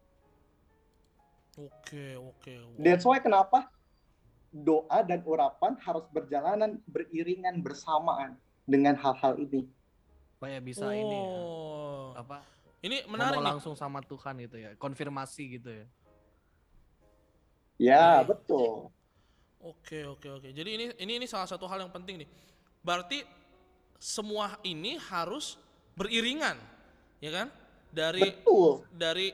[1.52, 2.52] Oke, oke.
[2.64, 2.80] Wah.
[2.80, 3.68] That's why kenapa
[4.48, 9.68] doa dan urapan harus berjalanan beriringan bersamaan dengan hal-hal ini.
[10.32, 12.18] supaya bisa ini ya, Oh.
[12.18, 12.42] apa
[12.82, 13.46] Ini menarik nih.
[13.46, 15.86] langsung sama Tuhan gitu ya konfirmasi gitu ya
[17.78, 18.34] Ya, Baik.
[18.34, 18.90] betul.
[19.58, 20.48] Oke, oke, oke.
[20.50, 22.28] Jadi ini ini ini salah satu hal yang penting nih.
[22.82, 23.22] Berarti
[23.98, 25.54] semua ini harus
[25.94, 26.58] beriringan,
[27.18, 27.48] ya kan?
[27.93, 28.88] Dari Betul.
[28.88, 29.28] dari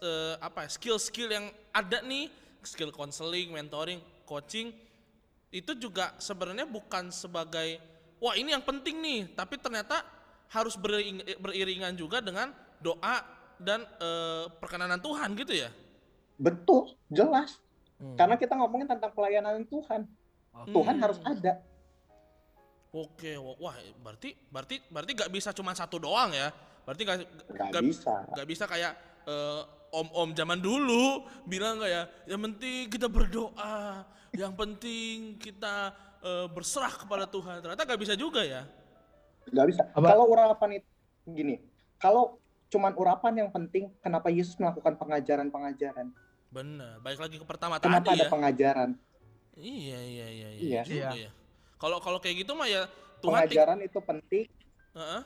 [0.00, 2.30] eh, apa ya, skill-skill yang ada nih,
[2.62, 4.70] skill counseling, mentoring, coaching
[5.50, 7.78] itu juga sebenarnya bukan sebagai
[8.22, 10.02] wah ini yang penting nih, tapi ternyata
[10.54, 13.26] harus beriring- beriringan juga dengan doa
[13.58, 15.70] dan eh, perkenanan Tuhan gitu ya.
[16.38, 17.58] Betul, jelas.
[17.98, 18.14] Hmm.
[18.18, 20.06] Karena kita ngomongin tentang pelayanan Tuhan.
[20.54, 20.70] Oke.
[20.70, 21.62] Tuhan harus ada.
[22.94, 26.54] Oke, wah, wah, berarti berarti berarti nggak bisa cuma satu doang ya.
[26.84, 28.14] Berarti nggak Gak nggak bisa.
[28.32, 28.92] nggak bisa kayak
[29.24, 34.04] eh, om-om zaman dulu bilang kayak yang penting kita berdoa,
[34.36, 37.64] yang penting kita eh, berserah kepada Tuhan.
[37.64, 38.68] Ternyata nggak bisa juga ya.
[39.44, 39.82] Gak bisa.
[39.92, 40.16] Apa?
[40.16, 40.88] Kalau urapan itu
[41.28, 41.60] gini,
[42.00, 42.40] kalau
[42.72, 46.08] cuman urapan yang penting, kenapa Yesus melakukan pengajaran-pengajaran?
[46.48, 46.96] Benar.
[47.04, 48.30] Baik lagi ke pertama Kenapa tadi ada ya.
[48.32, 48.90] pengajaran?
[49.54, 50.64] Iya, iya, iya, iya.
[50.64, 50.82] Iya.
[50.82, 51.28] juga Iya.
[51.28, 51.30] ya.
[51.76, 52.88] Kalau kalau kayak gitu mah ya
[53.20, 54.44] Tuhan Pengajaran itu penting.
[54.96, 55.20] Heeh.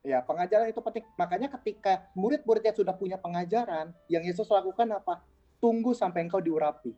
[0.00, 1.04] Ya, pengajaran itu penting.
[1.20, 5.20] Makanya ketika murid-muridnya sudah punya pengajaran, yang Yesus lakukan apa?
[5.60, 6.96] Tunggu sampai engkau diurapi.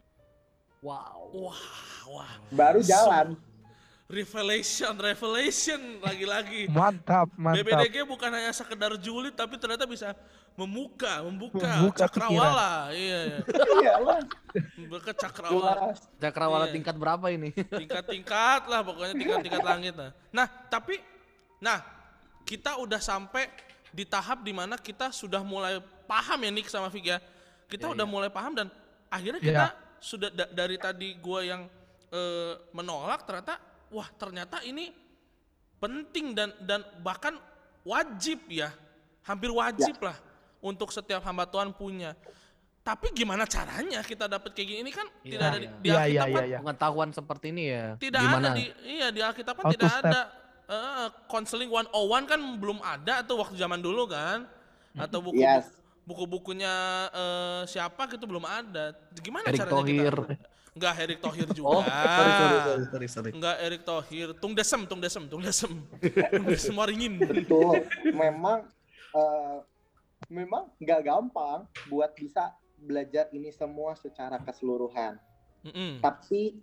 [0.86, 1.62] wow Wah,
[2.06, 2.32] wah.
[2.54, 3.34] Baru jalan.
[4.06, 6.68] Revelation, revelation lagi-lagi.
[6.68, 7.64] Mantap, mantap.
[7.64, 10.12] BBDG bukan hanya sekedar julid tapi ternyata bisa
[10.52, 12.92] memuka, membuka, Membuka cakrawala.
[12.92, 13.38] Iya, iya.
[13.80, 13.92] Iya
[14.76, 15.96] Membuka cakrawala.
[16.20, 16.74] cakrawala Iya.
[16.76, 20.12] tingkat berapa ini Tingkat-tingkat lah pokoknya tingkat-tingkat langit lah.
[20.28, 21.00] Nah, tapi
[21.56, 21.80] nah,
[22.42, 23.46] kita udah sampai
[23.88, 27.18] di tahap di mana kita sudah mulai paham ya Nick sama Vig ya.
[27.66, 28.12] Kita Iya, udah iya.
[28.12, 28.68] mulai paham dan
[29.08, 29.48] akhirnya Iya.
[29.48, 29.66] kita
[29.98, 31.62] sudah da- dari tadi gua yang
[32.08, 33.56] eh, menolak ternyata
[33.88, 34.92] wah ternyata ini
[35.78, 37.36] penting dan dan bahkan
[37.82, 38.68] wajib ya.
[39.22, 40.18] Hampir wajib lah
[40.58, 42.12] untuk setiap hamba Tuhan punya.
[42.82, 45.70] Tapi gimana caranya kita dapat kayak gini Ini kan Iya, tidak ada di, iya.
[45.70, 46.58] di Iya, Alkitab iya, kan iya, iya.
[46.58, 50.02] pengetahuan seperti ini ya tidak gimana ada di iya di Alkitab kan tidak step.
[50.02, 50.20] ada
[50.64, 51.90] eh counseling 101
[52.24, 54.46] kan belum ada tuh waktu zaman dulu kan
[54.94, 55.68] atau buku Yes.
[56.02, 56.74] buku-bukunya
[57.08, 60.14] eh, siapa gitu belum ada gimana Erick caranya Thohir.
[60.14, 60.34] kita
[60.72, 63.30] enggak Erick Thohir juga oh sorry sorry sorry sorry, sorry.
[63.32, 65.72] enggak Erick Thohir Tung Desem Tung Desem Tung Desem
[66.32, 67.84] Tung Desem Waringin Betul.
[68.08, 68.66] Memang
[69.12, 69.58] eh,
[70.26, 75.14] memang nggak gampang buat bisa belajar ini semua secara keseluruhan.
[75.62, 76.00] Mm-mm.
[76.00, 76.58] Tapi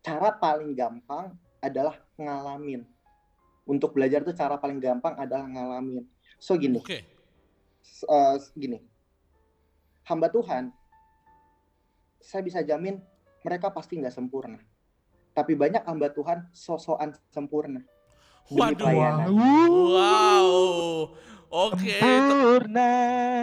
[0.00, 2.82] cara paling gampang adalah ngalamin.
[3.62, 6.02] Untuk belajar tuh cara paling gampang adalah ngalamin.
[6.36, 6.98] So gini, oke
[7.78, 8.82] s- eh, gini.
[10.02, 10.74] Hamba Tuhan,
[12.18, 12.98] saya bisa jamin
[13.40, 14.58] mereka pasti nggak sempurna.
[15.32, 17.80] Tapi banyak hamba Tuhan sosokan sempurna.
[18.50, 20.48] Waduh wow
[21.46, 22.90] oke ter- Sempurna.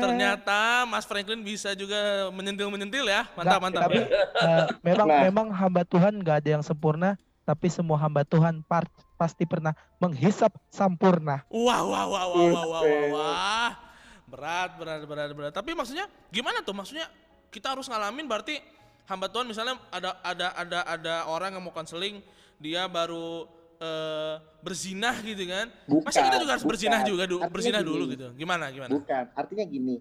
[0.01, 3.99] ternyata Mas Franklin bisa juga menyentil-menyentil ya mantap Nggak, mantap Tapi
[4.43, 5.21] eh, memang Nah.
[5.23, 7.15] memang hamba Tuhan nggak ada yang sempurna,
[7.49, 8.85] tapi semua hamba Tuhan par-
[9.17, 11.41] pasti pernah menghisap sempurna.
[11.49, 13.09] Wah, wah, wah, wah, wah, wah, wah, Buset.
[13.09, 13.71] wah.
[14.29, 15.51] Berat, berat, berat, berat.
[15.51, 16.77] Tapi maksudnya gimana tuh?
[16.77, 17.09] Maksudnya
[17.49, 18.61] kita harus ngalamin berarti
[19.09, 22.21] hamba Tuhan misalnya ada ada ada ada orang yang mau konseling,
[22.61, 25.73] dia baru eh, berzinah gitu kan.
[26.05, 27.09] Masa kita juga harus Bukan, berzinah bukan.
[27.09, 27.89] juga du- Artinya berzinah gini.
[27.89, 28.27] dulu gitu.
[28.37, 28.91] Gimana, gimana?
[28.93, 29.95] Bukan, artinya gini.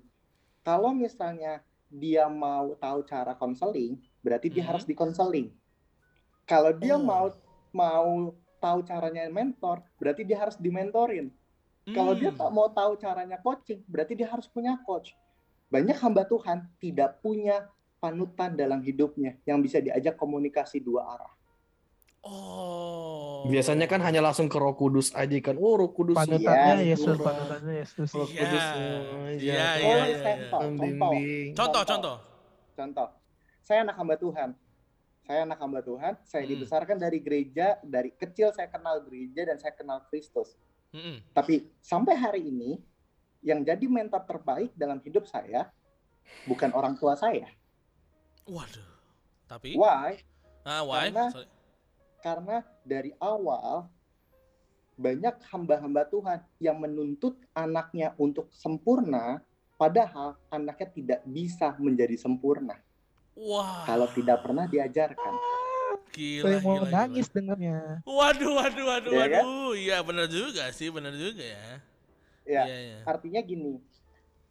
[0.60, 4.68] Kalau misalnya dia mau tahu cara konseling, berarti dia Mhm.
[4.68, 5.48] harus dikonseling.
[6.48, 7.04] Kalau dia Oh.
[7.04, 7.26] mau
[7.70, 8.08] mau
[8.58, 11.28] tahu caranya mentor, berarti dia harus dimentorin.
[11.86, 12.40] Kalau dia Hmm.
[12.40, 15.12] tak mau tahu caranya coaching, berarti dia harus punya coach.
[15.68, 17.68] Banyak hamba Tuhan tidak punya
[17.98, 21.32] panutan dalam hidupnya yang bisa diajak komunikasi dua arah.
[22.20, 23.46] Oh.
[23.46, 27.14] biasanya kan hanya langsung ke Roh Kudus aja kan oh Roh Kudus Panutannya Iya, Yesus,
[27.14, 27.24] betul.
[27.24, 28.08] panutannya Yesus.
[28.10, 28.36] Roh Iya.
[28.36, 28.82] Kudus Iya,
[29.38, 30.16] iya, Oh, iya, iya.
[30.50, 30.58] contoh.
[30.60, 31.48] Membimbing.
[31.54, 31.86] Contoh, Contoh.
[31.86, 32.16] contoh.
[32.74, 33.08] Contoh,
[33.62, 34.50] saya anak hamba Tuhan.
[35.28, 36.52] Saya anak hamba Tuhan, saya Hmm.
[36.56, 40.56] dibesarkan dari gereja, dari kecil saya kenal gereja dan saya kenal Kristus.
[40.88, 41.20] Mm-mm.
[41.36, 42.80] Tapi sampai hari ini,
[43.44, 45.68] yang jadi mentor terbaik dalam hidup saya
[46.48, 47.44] bukan orang tua saya.
[48.48, 48.88] Waduh.
[49.44, 50.16] Tapi, Why?
[50.64, 51.12] ah, why?
[51.12, 51.48] Karena- Sorry.
[52.18, 53.84] Karena dari awal
[54.96, 59.44] banyak hamba-hamba Tuhan yang menuntut anaknya untuk sempurna,
[59.76, 62.80] padahal anaknya tidak bisa menjadi sempurna
[63.38, 63.86] Wah.
[63.86, 65.34] kalau tidak pernah diajarkan.
[66.10, 66.90] Gila, Saya mau gila, gila.
[66.90, 67.78] nangis dengarnya.
[68.02, 69.44] Waduh, waduh, waduh, Iya kan?
[69.46, 69.72] waduh.
[69.78, 71.68] Iya benar juga sih, benar juga ya.
[72.42, 72.98] Ya, Iya, iya.
[73.06, 73.78] artinya gini,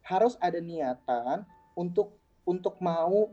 [0.00, 3.28] harus ada niatan untuk untuk mau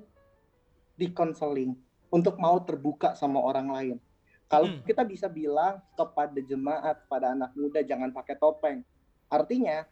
[0.93, 1.71] dikonseling,
[2.09, 3.97] untuk mau terbuka sama orang lain.
[4.45, 4.83] Kalau Hmm.
[4.83, 8.83] kita bisa bilang kepada jemaat, pada anak muda jangan pakai topeng.
[9.25, 9.87] Artinya,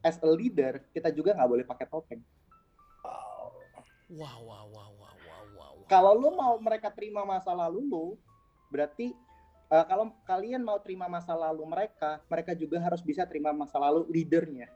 [0.00, 2.20] as a leader, kita juga nggak boleh pakai topeng.
[4.08, 4.88] Wah, wah, wah,
[5.88, 8.06] Kalau lu mau mereka terima masa lalu lu,
[8.68, 9.16] berarti
[9.72, 14.04] eh, kalau kalian mau terima masa lalu mereka, mereka juga harus bisa terima masa lalu
[14.12, 14.68] leadernya.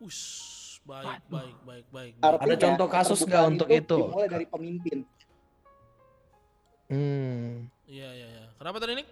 [0.00, 2.12] Ush, baik, baik, baik, baik.
[2.16, 2.40] baik.
[2.40, 3.96] Artinya, contoh kasus nggak untuk itu?
[4.00, 4.98] Dimulai dari pemimpin.
[6.88, 7.68] Hmm.
[7.84, 8.44] Iya, iya, iya.
[8.56, 9.08] Kenapa tadi Nick?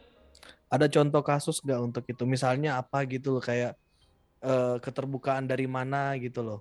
[0.73, 2.25] Ada contoh kasus nggak untuk itu?
[2.25, 3.77] Misalnya apa gitu loh kayak
[4.41, 6.61] eh, keterbukaan dari mana gitu loh.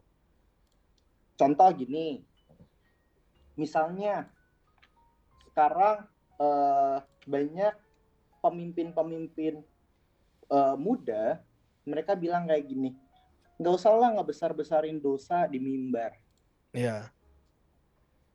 [1.39, 2.23] Contoh gini,
[3.55, 4.29] misalnya
[5.51, 6.03] sekarang
[6.35, 7.73] eh, banyak
[8.43, 9.63] pemimpin-pemimpin
[10.51, 11.41] eh, muda,
[11.87, 12.93] mereka bilang kayak gini,
[13.57, 16.13] nggak usah lah nggak besar-besarin dosa di mimbar,
[16.75, 17.09] Iya.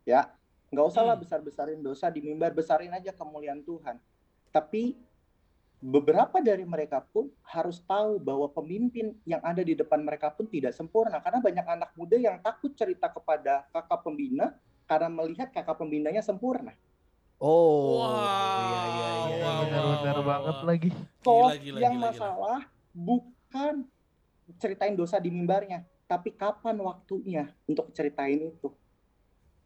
[0.08, 0.32] ya,
[0.72, 1.22] nggak usah lah Hmm.
[1.22, 4.00] besar-besarin dosa di mimbar, besarin aja kemuliaan Tuhan.
[4.50, 4.96] Tapi
[5.80, 10.76] beberapa dari mereka pun harus tahu bahwa pemimpin yang ada di depan mereka pun tidak
[10.76, 14.52] sempurna karena banyak anak muda yang takut cerita kepada kakak pembina
[14.90, 16.74] karena melihat kakak pembinanya sempurna.
[17.38, 18.02] Oh.
[18.02, 19.36] Wah, Iya iya iya.
[19.38, 19.68] wah, iya.
[19.70, 20.90] Benar-benar wah, banget lagi.
[21.22, 22.10] Gila, gila, yang gila, gila.
[22.10, 22.58] masalah
[22.90, 23.74] bukan
[24.58, 28.74] ceritain dosa di mimbarnya, tapi kapan waktunya untuk ceritain itu.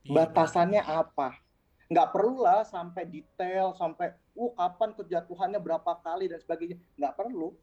[0.04, 1.40] Iya, Batasannya apa?
[1.88, 6.76] Nggak perlu lah sampai detail, sampai, uh kapan kejatuhannya berapa kali dan sebagainya.
[7.00, 7.56] Nggak perlu.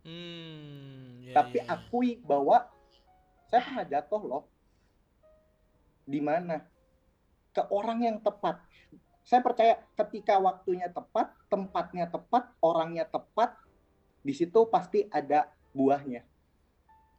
[0.00, 0.08] benar.
[0.08, 1.76] Hmm, iya, tapi iya, iya.
[1.76, 2.64] akui bahwa
[3.52, 4.44] saya pernah jatuh loh.
[6.08, 6.64] Di mana?
[7.52, 8.64] Ke orang yang tepat.
[9.28, 13.60] Saya percaya ketika waktunya tepat, tempatnya tepat, orangnya tepat,
[14.24, 16.24] di situ pasti ada buahnya.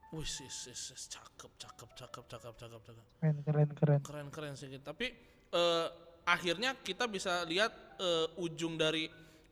[0.09, 3.05] Wih, cakep, cakep, cakep, cakep, cakep, cakep.
[3.21, 3.99] Keren, keren, keren.
[4.01, 4.73] Keren, keren sih.
[4.81, 5.13] Tapi
[5.53, 5.87] eh,
[6.25, 7.69] akhirnya kita bisa lihat
[8.01, 9.05] eh, ujung dari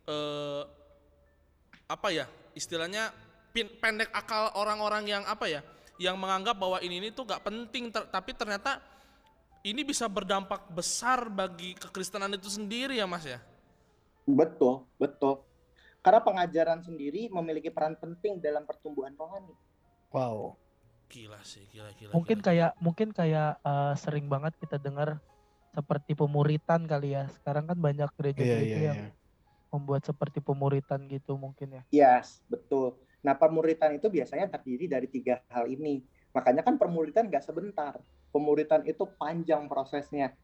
[0.10, 0.64] eh,
[1.86, 2.26] apa ya?
[2.58, 3.14] Istilahnya
[3.54, 5.62] pin- pendek akal orang-orang yang apa ya?
[6.02, 8.82] Yang menganggap bahwa ini ini tuh gak penting, ter- tapi ternyata
[9.72, 13.44] ini bisa berdampak besar bagi kekristenan itu sendiri ya, Mas ya.
[14.24, 15.44] Betul, betul.
[16.00, 19.52] Karena pengajaran sendiri memiliki peran penting dalam pertumbuhan rohani.
[20.12, 20.56] Wow.
[21.08, 22.16] Gila sih, gila, gila.
[22.16, 22.48] Mungkin gila.
[22.48, 25.20] kayak mungkin kayak eh, sering banget kita dengar
[25.76, 27.28] seperti pemuritan kali ya.
[27.32, 29.12] Sekarang kan banyak gereja-gereja iya yang iya.
[29.72, 31.84] membuat seperti pemuritan gitu mungkin ya.
[31.92, 33.00] Yes, betul.
[33.24, 36.04] Nah, pemuritan itu biasanya terdiri dari tiga hal ini.
[36.32, 38.00] Makanya kan pemuritan nggak sebentar.
[38.30, 40.36] Pemuritan itu panjang prosesnya.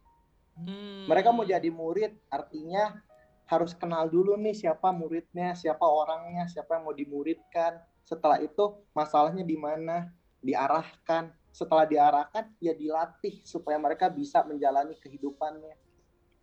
[0.54, 1.10] Hmm.
[1.10, 3.02] Mereka mau jadi murid, artinya
[3.50, 7.82] harus kenal dulu nih siapa muridnya, siapa orangnya, siapa yang mau dimuridkan.
[8.06, 10.10] Setelah itu masalahnya di mana,
[10.40, 11.34] diarahkan.
[11.54, 15.76] Setelah diarahkan, ya dilatih supaya mereka bisa menjalani kehidupannya.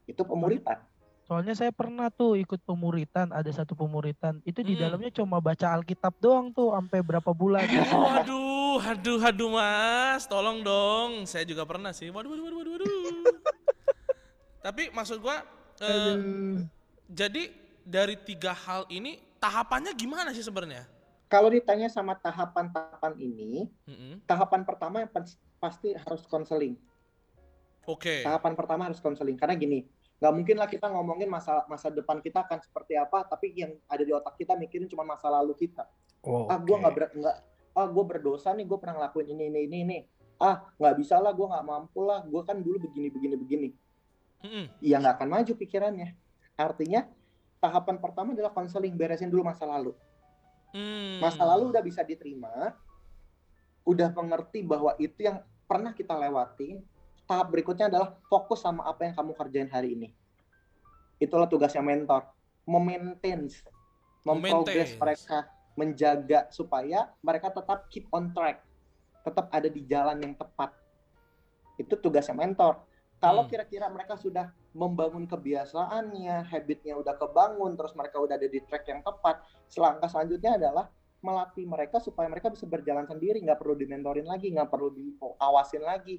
[0.07, 0.87] Itu pemuritan.
[1.27, 4.43] Soalnya saya pernah tuh ikut pemuritan, ada satu pemuritan.
[4.43, 4.83] Itu di Hmm.
[4.83, 7.63] dalamnya cuma baca Alkitab doang tuh sampai berapa bulan.
[7.95, 11.27] Waduh, aduh, aduh mas, tolong dong.
[11.27, 12.13] Saya juga pernah sih.
[12.15, 12.87] Waduh, waduh, waduh, waduh.
[12.87, 13.37] waduh.
[14.61, 15.41] Tapi maksud gua,
[15.81, 16.69] eh, Aduh.
[17.09, 17.49] jadi
[17.83, 20.85] dari tiga hal ini tahapannya gimana sih sebenarnya?
[21.33, 24.21] Kalau ditanya sama tahapan-tahapan ini, Mm-mm.
[24.29, 26.77] tahapan pertama yang pas- pasti harus konseling.
[27.89, 28.21] Oke.
[28.21, 29.89] Tahapan pertama harus konseling karena gini,
[30.21, 34.03] nggak mungkin lah kita ngomongin masa masa depan kita akan seperti apa, tapi yang ada
[34.05, 35.89] di otak kita mikirin cuma masa lalu kita.
[36.21, 36.53] Wow.
[36.53, 37.37] ah gue nggak ber nggak
[37.77, 39.99] ah gue berdosa nih gue pernah ngelakuin ini ini ini ini.
[40.41, 42.25] Ah nggak bisa lah gue nggak mampu lah.
[42.27, 43.69] Gue kan dulu begini begini begini.
[44.41, 44.73] Mm-mm.
[44.81, 46.17] ya nggak akan maju pikirannya.
[46.57, 47.05] Artinya
[47.61, 49.93] tahapan pertama adalah konseling beresin dulu masa lalu.
[50.71, 51.19] Hmm.
[51.19, 52.79] masa lalu udah bisa diterima
[53.83, 56.79] udah mengerti bahwa itu yang pernah kita lewati
[57.27, 60.09] tahap berikutnya adalah fokus sama apa yang kamu kerjain hari ini.
[61.19, 62.27] Itulah tugasnya mentor.
[62.67, 63.51] Memaintain
[64.23, 65.49] memprogres mereka
[65.81, 68.61] menjaga supaya mereka tetap keep on track
[69.21, 70.73] tetap ada di jalan yang tepat.
[71.77, 72.81] Itu tugasnya mentor.
[73.21, 73.53] Kalau Hmm.
[73.53, 79.05] kira-kira mereka sudah membangun kebiasaannya habitnya udah kebangun terus mereka udah ada di track yang
[79.05, 80.89] tepat selangkah selanjutnya adalah
[81.21, 86.17] melatih mereka supaya mereka bisa berjalan sendiri nggak perlu dimentorin lagi nggak perlu diawasin lagi.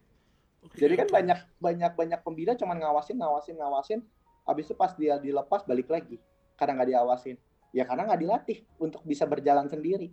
[0.62, 4.00] Oke, jadi kan banyak banyak banyak pembina cuman ngawasin ngawasin ngawasin
[4.46, 6.22] habis itu pas dia dilepas balik lagi
[6.54, 7.34] karena nggak diawasin
[7.72, 10.12] ya karena nggak dilatih untuk bisa berjalan sendiri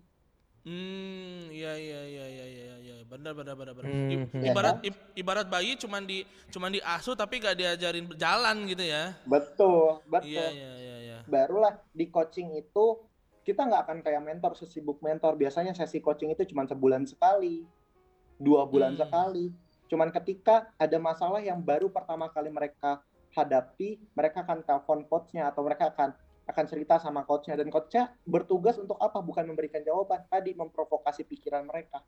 [0.68, 3.88] Hmm, iya iya iya iya iya iya, benar benar benar benar.
[3.88, 4.42] Hmm, hmm.
[4.42, 9.16] Ibarat i- ibarat bayi cuman di cuman diasuh tapi gak diajarin berjalan gitu ya.
[9.24, 11.18] betul betul Iya iya iya iya.
[11.24, 13.00] barulah di coaching itu
[13.40, 15.40] kita nggak akan kayak mentor sesibuk mentor.
[15.40, 17.64] Biasanya sesi coaching itu cuma sebulan sekali,
[18.36, 19.00] dua bulan Hmm.
[19.00, 19.48] sekali.
[19.88, 23.00] Cuman ketika ada masalah yang baru pertama kali mereka
[23.32, 26.12] hadapi, mereka akan telepon coachnya atau mereka akan
[26.48, 29.20] akan cerita sama coachnya dan coachnya bertugas untuk apa?
[29.20, 32.00] Bukan memberikan jawaban, tadi memprovokasi pikiran mereka.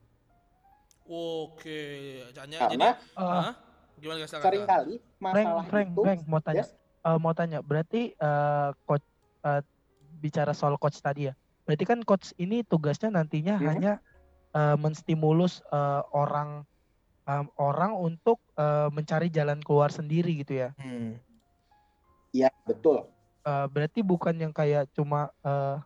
[1.05, 3.53] Oke, jadi Karena Eh, Hah?
[4.01, 4.32] gimana guys?
[4.32, 6.64] sering kali Frank, masalah Frank, itu Frank, mau tanya.
[6.64, 6.72] Yes.
[7.01, 9.05] Eh, mau tanya, berarti eh, coach
[9.45, 9.61] eh,
[10.16, 11.34] bicara soal coach tadi ya.
[11.68, 13.66] Berarti kan coach ini tugasnya nantinya Mhm.
[13.68, 13.93] hanya
[14.51, 16.64] eh, menstimulus eh, orang
[17.28, 20.68] em, orang untuk eh, mencari jalan keluar sendiri gitu ya.
[20.80, 21.20] Hmm.
[22.32, 23.05] ya betul.
[23.41, 25.76] Eh, berarti bukan yang kayak cuma eh,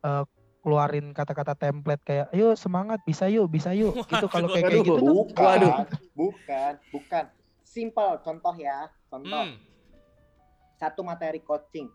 [0.00, 0.24] eh,
[0.64, 4.88] keluarin kata-kata template kayak ayo semangat bisa yuk bisa yuk itu kalau kayak kayak Waduh.
[4.88, 5.74] gitu tuh Bukan, Waduh.
[6.16, 7.24] bukan, bukan.
[7.60, 9.44] Simple contoh ya, contoh.
[9.46, 9.56] Hmm.
[10.74, 11.92] satu materi coaching.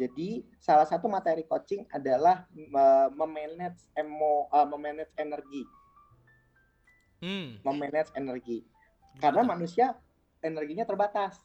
[0.00, 5.68] Jadi salah satu materi coaching adalah me- memanage emo, uh, memanage energi,
[7.20, 7.60] Hmm.
[7.60, 8.64] memanage energi.
[9.20, 10.00] Karena manusia
[10.40, 11.36] energinya terbatas.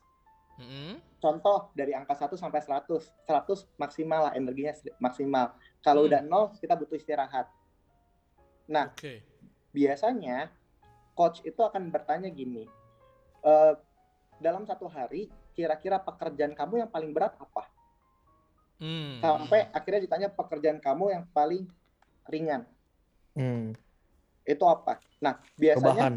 [0.59, 0.99] Hmm.
[1.17, 3.07] Contoh dari angka 1 sampai 100.
[3.23, 5.55] 100 maksimal lah energinya maksimal.
[5.79, 6.09] Kalau Hmm.
[6.11, 7.47] udah 0 kita butuh istirahat.
[8.67, 9.23] Nah, Oke.
[9.71, 10.51] biasanya
[11.15, 12.67] coach itu akan bertanya gini.
[13.41, 13.73] "Eh,
[14.37, 17.67] dalam satu hari kira-kira pekerjaan kamu yang paling berat apa?
[18.79, 19.19] Hmm.
[19.19, 21.67] sampai akhirnya ditanya pekerjaan kamu yang paling
[22.25, 22.63] ringan
[23.35, 23.75] Hmm.
[24.41, 25.03] itu apa?
[25.19, 26.15] Nah biasanya Rebahan.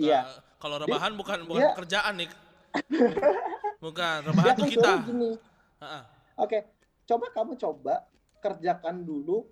[0.00, 0.20] Iya.
[0.56, 2.30] Kalau rebahan bukan bukan dia- pekerjaan nih.
[3.82, 4.92] bukan, rebahan akan tuh kita.
[5.06, 5.30] gini,
[6.36, 6.58] oke
[7.06, 7.94] coba kamu coba
[8.42, 9.46] kerjakan dulu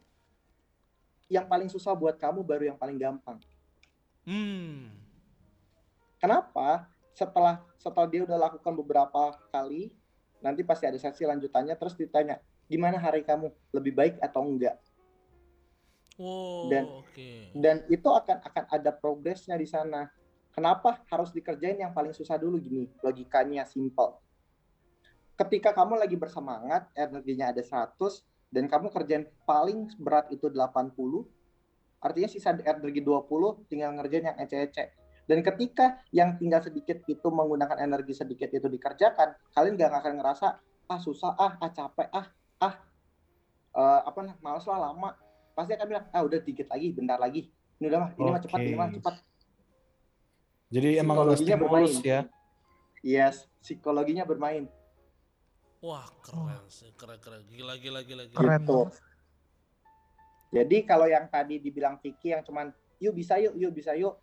[1.33, 3.41] yang paling susah buat kamu baru yang paling gampang.
[4.29, 4.93] Hmm.
[6.21, 6.89] Kenapa?
[7.15, 9.95] Setelah setelah dia udah lakukan beberapa kali,
[10.43, 14.77] nanti pasti ada sesi lanjutannya terus ditanya gimana hari kamu lebih baik atau enggak?
[16.15, 17.31] Wow, Dan- oke.
[17.59, 20.07] dan itu akan akan ada progresnya di sana.
[20.55, 22.87] Kenapa harus dikerjain yang paling susah dulu gini?
[23.03, 24.23] Logikanya simple.
[25.35, 27.99] Ketika kamu lagi bersemangat, energinya ada 100
[28.55, 30.95] dan kamu kerjain paling berat itu 80,
[31.99, 34.95] artinya sisa energi 20 tinggal ngerjain yang ece-ece.
[35.27, 40.49] Dan ketika yang tinggal sedikit itu menggunakan energi sedikit itu dikerjakan, kalian gak akan ngerasa
[40.87, 42.31] ah susah, ah, ah capek, ah,
[42.63, 42.75] ah
[43.75, 45.19] eh, apa nah, males lah lama.
[45.59, 47.51] Pasti akan bilang, ah udah dikit lagi, bentar lagi.
[47.83, 49.15] Ini udah mah, ini mah cepat, ini mah cepat.
[50.75, 52.11] Jadi emang Psikologinya stimulus bermain.
[52.11, 52.21] ya.
[53.05, 54.65] Yes, psikologinya bermain.
[55.79, 57.47] Wah, keren sih, keren keren.
[57.47, 58.35] Gila gila gila gila.
[58.35, 58.73] Keren Gitu.
[58.75, 58.95] banget.
[60.51, 64.19] Jadi kalau yang tadi dibilang Vicky yang cuman yuk bisa yuk, yuk bisa yuk.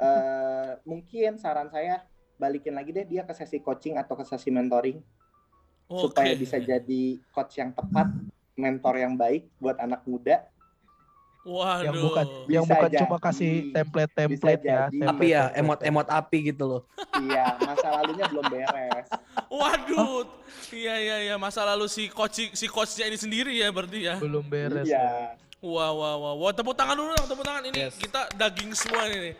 [0.00, 2.00] eh mungkin saran saya
[2.40, 4.96] balikin lagi deh dia ke sesi coaching atau ke sesi mentoring
[5.92, 6.40] supaya Oke.
[6.40, 8.08] bisa jadi coach yang tepat,
[8.56, 10.48] mentor yang baik buat anak muda.
[11.40, 11.84] Waduh.
[11.88, 13.24] yang bukan yang bukan cuma jadi.
[13.24, 15.08] kasih template-template ya jadi.
[15.08, 16.82] Api ya, emot-emot api gitu loh.
[17.20, 19.06] Iya, masa lalunya belum beres.
[19.60, 20.24] Waduh.
[20.72, 24.16] Iya iya iya, masa lalu si coach si coachnya ini sendiri ya berarti ya.
[24.20, 25.00] belum beres ya.
[25.00, 25.08] Iya.
[25.60, 26.32] Wah wah wah.
[26.40, 27.76] Wah, tepuk tangan dulu dong, tepuk tangan ini.
[27.76, 28.00] Yes.
[28.00, 29.36] Kita daging semua ini.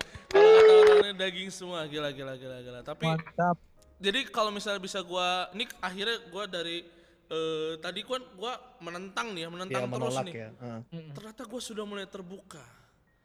[1.00, 1.88] Ini daging semua.
[1.88, 2.80] Gila gila gila gila.
[2.84, 3.56] Tapi mantap
[4.00, 6.88] jadi kalau misalnya bisa gua ini akhirnya gua dari
[7.30, 10.34] eh, tadi kan gua menentang nih ya, menentang Ya terus nih.
[10.34, 10.48] ya.
[10.52, 10.80] Heeh.
[10.90, 11.12] Mm-mm.
[11.12, 12.62] Ternyata gua sudah mulai terbuka.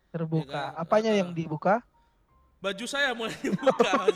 [0.08, 0.80] terbuka Ya kan?
[0.80, 1.20] apanya Ah.
[1.20, 1.84] yang dibuka
[2.56, 4.08] Baju saya mulai dibuka.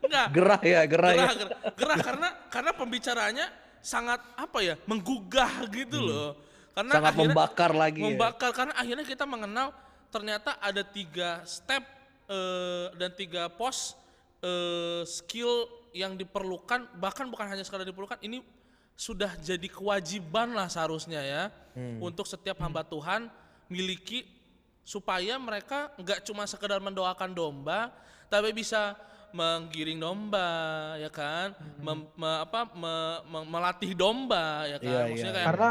[0.00, 1.18] Enggak, Gerah ya, gerah, ya.
[1.18, 3.46] gerah, gerah, gerah karena karena pembicaraannya
[3.78, 6.38] sangat apa ya menggugah gitu loh
[6.72, 8.06] karena Sangat akhirnya membakar lagi ya.
[8.06, 9.74] membakar karena akhirnya kita mengenal
[10.08, 11.82] ternyata ada tiga step
[12.26, 13.98] eh, dan tiga pos
[14.40, 18.42] eh, skill yang diperlukan bahkan bukan hanya sekadar diperlukan ini
[18.98, 21.42] sudah jadi kewajiban lah seharusnya ya
[21.78, 22.02] Hmm.
[22.02, 23.30] untuk setiap hamba Tuhan
[23.70, 24.26] miliki
[24.82, 27.94] supaya mereka nggak cuma sekedar mendoakan domba
[28.26, 28.98] tapi bisa
[29.30, 30.48] menggiring domba
[30.98, 31.54] ya kan?
[31.78, 34.90] Mem- me- apa me- me- melatih domba ya kan?
[34.90, 35.36] Iya, maksudnya iya.
[35.38, 35.70] kayak karena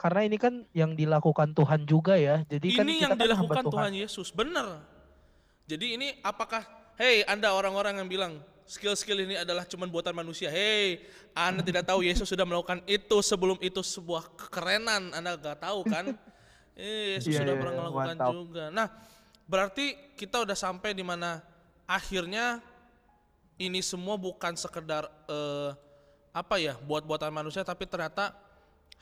[0.00, 2.40] karena ini kan yang dilakukan Tuhan juga ya.
[2.48, 3.90] Jadi kan ini kita yang kan hamba dilakukan Tuhan.
[3.92, 4.66] Yesus bener
[5.68, 6.64] jadi ini apakah
[6.96, 8.32] hey anda orang-orang yang bilang
[8.72, 10.48] skill-skill ini adalah cuman buatan manusia.
[10.48, 11.04] Hey
[11.36, 15.12] anda tidak tahu Yesus sudah melakukan itu sebelum itu sebuah kekerenan.
[15.12, 16.16] Anda gak tahu kan?
[16.72, 18.30] Eh Yesus Iya, sudah iya, pernah iya, melakukan mantap.
[18.32, 18.64] juga.
[18.72, 18.88] Nah
[19.44, 21.44] berarti kita udah sampai di mana
[21.84, 22.64] akhirnya
[23.60, 25.70] ini semua bukan sekedar eh,
[26.32, 28.32] apa ya buat buatan manusia tapi ternyata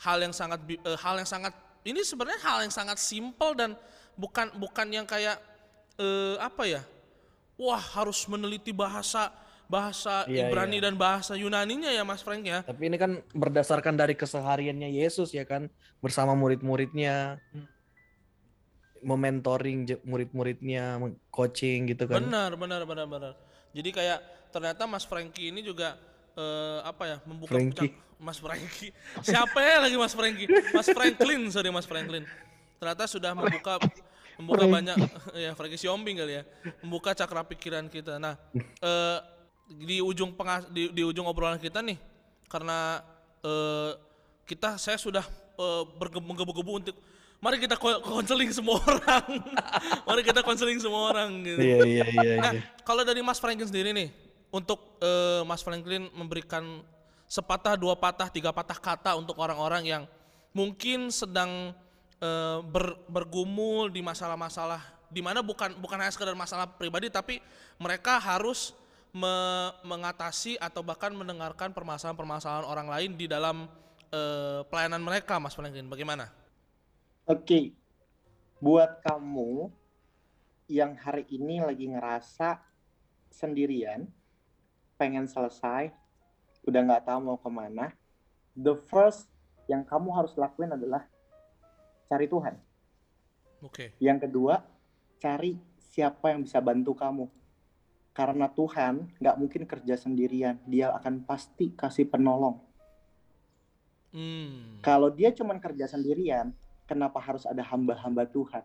[0.02, 1.54] hal yang sangat eh, hal yang sangat
[1.86, 3.78] ini sebenarnya hal yang sangat simpel dan
[4.18, 5.38] bukan bukan yang kayak
[5.94, 6.82] eh, apa ya
[7.54, 9.30] wah harus meneliti bahasa
[9.70, 10.84] bahasa Iya, Ibrani iya.
[10.90, 12.66] dan bahasa Yunaninya ya Mas Frank ya.
[12.66, 15.70] Tapi ini kan berdasarkan dari kesehariannya Yesus ya kan
[16.02, 17.38] bersama murid-muridnya
[19.00, 20.98] mementoring je- murid-muridnya,
[21.30, 22.20] coaching gitu kan.
[22.20, 23.32] Benar, benar, benar, benar.
[23.70, 24.18] Jadi kayak
[24.50, 25.94] ternyata Mas Franky ini juga
[26.34, 28.92] eh, apa ya membuka puncak- Mas Franky.
[29.24, 30.44] Siapa ya lagi Mas Franky?
[30.74, 32.26] Mas Franklin, sorry Mas Franklin.
[32.76, 33.80] Ternyata sudah membuka
[34.36, 34.96] membuka banyak
[35.46, 36.42] ya Franky Siombing kali ya.
[36.82, 38.18] Membuka cakra pikiran kita.
[38.18, 38.36] Nah,
[38.82, 39.18] eh,
[39.70, 41.94] di ujung pengas di, di ujung obrolan kita nih
[42.50, 42.98] karena
[43.46, 43.94] eh,
[44.42, 45.22] kita saya sudah
[45.54, 46.96] eh, berge- menggebu-gebu untuk
[47.38, 49.24] mari kita ko- konseling semua orang.
[50.10, 51.62] mari kita konseling semua orang gitu.
[51.62, 52.62] Iya iya iya Nah, iya.
[52.82, 54.10] kalau dari Mas Franklin sendiri nih,
[54.50, 56.82] untuk eh, Mas Franklin memberikan
[57.30, 60.02] sepatah, dua patah, tiga patah kata untuk orang-orang yang
[60.50, 61.72] mungkin sedang
[62.18, 67.42] eh, ber- bergumul di masalah-masalah di mana bukan bukan hanya sekedar masalah pribadi tapi
[67.82, 68.70] mereka harus
[69.14, 73.66] me- mengatasi atau bahkan mendengarkan permasalahan-permasalahan orang lain di dalam
[74.10, 75.86] eh, pelayanan mereka, Mas Franklin.
[75.86, 76.30] Bagaimana?
[77.26, 77.74] Oke,
[78.58, 79.70] buat kamu
[80.70, 82.62] yang hari ini lagi ngerasa
[83.30, 84.06] sendirian,
[84.98, 85.90] pengen selesai,
[86.66, 87.94] udah nggak tahu mau ke mana,
[88.54, 89.30] the first
[89.70, 91.06] yang kamu harus lakuin adalah
[92.10, 92.58] cari Tuhan.
[93.62, 93.94] Oke.
[94.02, 94.66] Yang kedua,
[95.22, 97.30] cari siapa yang bisa bantu kamu.
[98.20, 102.60] Karena Tuhan nggak mungkin kerja sendirian, Dia akan pasti kasih penolong.
[104.12, 104.76] Hmm.
[104.84, 106.52] Kalau Dia cuma kerja sendirian,
[106.84, 108.60] kenapa harus ada hamba-hamba Tuhan?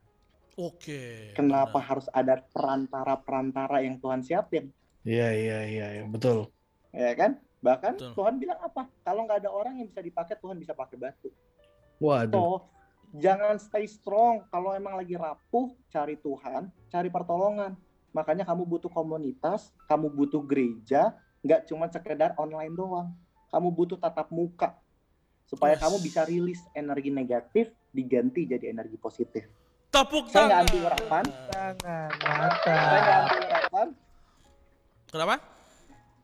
[0.59, 1.31] Oke.
[1.31, 1.87] Kenapa benar.
[1.87, 4.75] harus ada perantara-perantara yang Tuhan siapin?
[5.07, 6.51] Iya iya iya iya, betul.
[6.91, 7.39] Ya kan?
[7.63, 8.11] Bahkan Betul.
[8.19, 8.91] Tuhan bilang apa?
[9.07, 11.31] Kalau nggak ada orang yang bisa dipakai, Tuhan bisa pakai batu.
[12.03, 12.35] Waduh.
[12.35, 12.43] So,
[13.23, 14.43] jangan stay strong.
[14.51, 17.79] Kalau emang lagi rapuh, cari Tuhan, cari pertolongan.
[18.15, 21.11] Makanya kamu butuh komunitas, kamu butuh gereja,
[21.43, 23.11] nggak cuma sekedar online doang.
[23.51, 24.71] Kamu butuh tatap muka
[25.43, 25.83] supaya Yes.
[25.83, 29.43] kamu bisa rilis energi negatif diganti jadi energi positif.
[29.91, 30.63] Tepuk Saya nggak tangan.
[30.63, 31.23] anti urapan.
[31.51, 32.09] Tangan,
[32.63, 33.87] Saya nggak anti urapan,
[35.11, 35.35] Kenapa?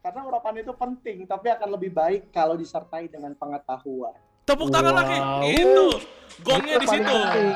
[0.02, 4.16] karena urapan itu penting, tapi akan lebih baik kalau disertai dengan pengetahuan.
[4.48, 5.18] Tepuk tangan lagi.
[5.20, 5.44] Wow.
[5.44, 5.88] Itu.
[6.42, 7.04] Gongnya di situ.
[7.04, 7.52] penting.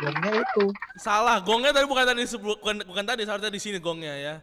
[0.00, 0.64] Gongnya itu.
[0.96, 1.36] Salah.
[1.38, 4.34] Gongnya tadi bukan tadi bukan, bukan tadi, seharusnya di sini gongnya ya.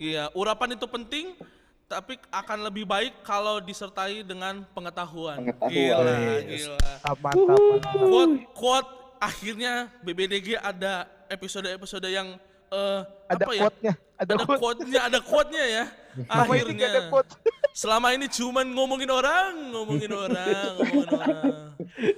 [0.00, 1.36] Iya, urapan itu penting
[1.84, 5.42] tapi akan lebih baik kalau disertai dengan pengetahuan.
[5.42, 5.74] Pengetahuan.
[5.74, 6.14] Gila,
[6.46, 6.70] Yes.
[6.70, 6.78] gila.
[7.18, 7.94] Mantap, mantap.
[7.98, 12.38] Quote, quote akhirnya BBDG ada episode-episode yang
[12.70, 13.60] eh, Ada apa ya?
[13.66, 13.92] quote-nya.
[14.14, 14.60] Ada Ada quote.
[14.62, 15.84] quote-nya, ada quote-nya ya.
[16.16, 17.00] Nggak ada Akhirnya.
[17.10, 17.30] quote.
[17.82, 21.44] Selama ini cuman ngomongin orang, ngomongin orang, ngomongin orang.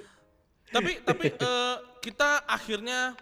[0.72, 3.14] Tapi tapi eh, kita akhirnya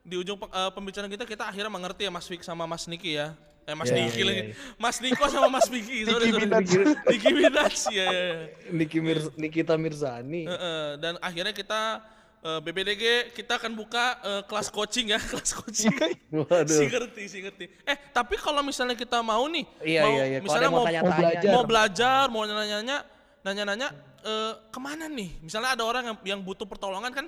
[0.00, 3.34] di ujung eh, pembicaraan kita kita akhirnya mengerti ya Mas Fik sama Mas Niki ya.
[3.68, 4.40] Eh Mas Iya, Niki iya, lagi.
[4.40, 4.54] iya.
[4.80, 6.00] Mas Niko sama Mas Vicky.
[6.08, 6.40] Sorry, sorry.
[6.48, 6.68] Minaj.
[7.04, 7.92] Nicki Minaj ya.
[7.92, 8.32] ya, ya.
[8.72, 10.48] Niki Mir Nikita Mirzani.
[10.48, 12.00] Heeh, dan akhirnya kita
[12.40, 13.04] eh, BBDG
[13.36, 15.92] kita akan buka eh, kelas coaching ya, kelas coaching.
[15.92, 16.80] Si Waduh.
[16.80, 17.68] ngerti, si ngerti.
[17.84, 20.38] Eh, tapi kalau misalnya kita mau nih, Iya mau, iya iya.
[20.40, 21.12] Misalnya mau, mau tanya-tanya.
[21.20, 21.50] belajar.
[21.52, 22.96] mau belajar, mau nanya-nanya,
[23.44, 23.88] nanya-nanya
[24.24, 25.44] eh, ke mana nih?
[25.44, 27.26] Misalnya ada orang yang, yang butuh pertolongan kan,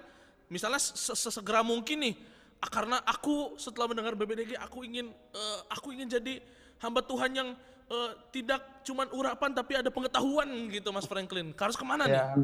[0.51, 2.15] misalnya se- sesegera mungkin nih,
[2.59, 6.43] ah, karena aku setelah mendengar BBDG, aku ingin, eh, aku ingin jadi
[6.83, 7.51] hamba Tuhan yang
[7.91, 11.51] eh, tidak cuman urapan tapi ada pengetahuan gitu, Mas Franklin.
[11.59, 12.23] Harus ke mana nih?
[12.23, 12.39] Ya.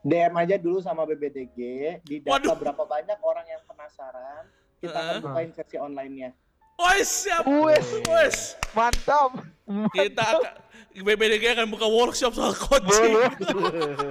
[0.00, 1.58] DM aja dulu sama BBDG,
[2.00, 2.56] di data Waduh.
[2.56, 4.48] berapa banyak orang yang penasaran,
[4.80, 5.24] kita akan Heeh.
[5.28, 6.32] bukain sesi online-nya.
[6.80, 7.88] Wes siap, Wes.
[8.08, 8.36] wes.
[8.72, 9.44] Mantap.
[9.92, 10.52] Kita akan,
[10.96, 13.12] BBDG akan buka workshop soal coaching.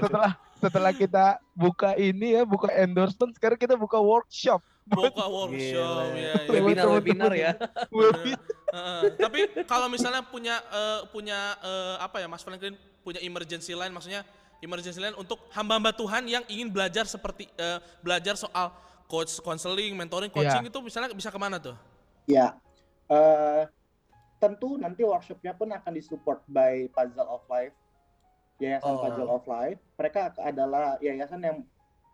[0.06, 1.26] Setelah setelah kita
[1.58, 4.62] buka ini ya, buka endorsement, sekarang kita buka workshop.
[4.86, 6.18] Buka workshop Gila.
[6.18, 6.34] ya.
[6.34, 6.50] ya.
[6.50, 7.52] Webinar webinar ya.
[7.90, 8.42] Webinar.
[8.70, 9.02] Heeh.
[9.18, 14.22] tapi kalau misalnya punya eh, punya eh, apa ya Mas Franklin punya emergency line maksudnya
[14.62, 18.70] emergency line untuk hamba-hamba Tuhan yang ingin belajar seperti eh, belajar soal
[19.10, 21.74] coach counseling, mentoring, coaching itu misalnya bisa ke mana tuh?
[22.30, 22.54] Ya,
[23.10, 23.66] eh,
[24.38, 27.74] tentu nanti workshopnya pun akan disupport by Puzzle of Life,
[28.62, 29.02] Yayasan Oh.
[29.02, 29.82] Puzzle of Life.
[29.98, 31.58] Mereka adalah yayasan yang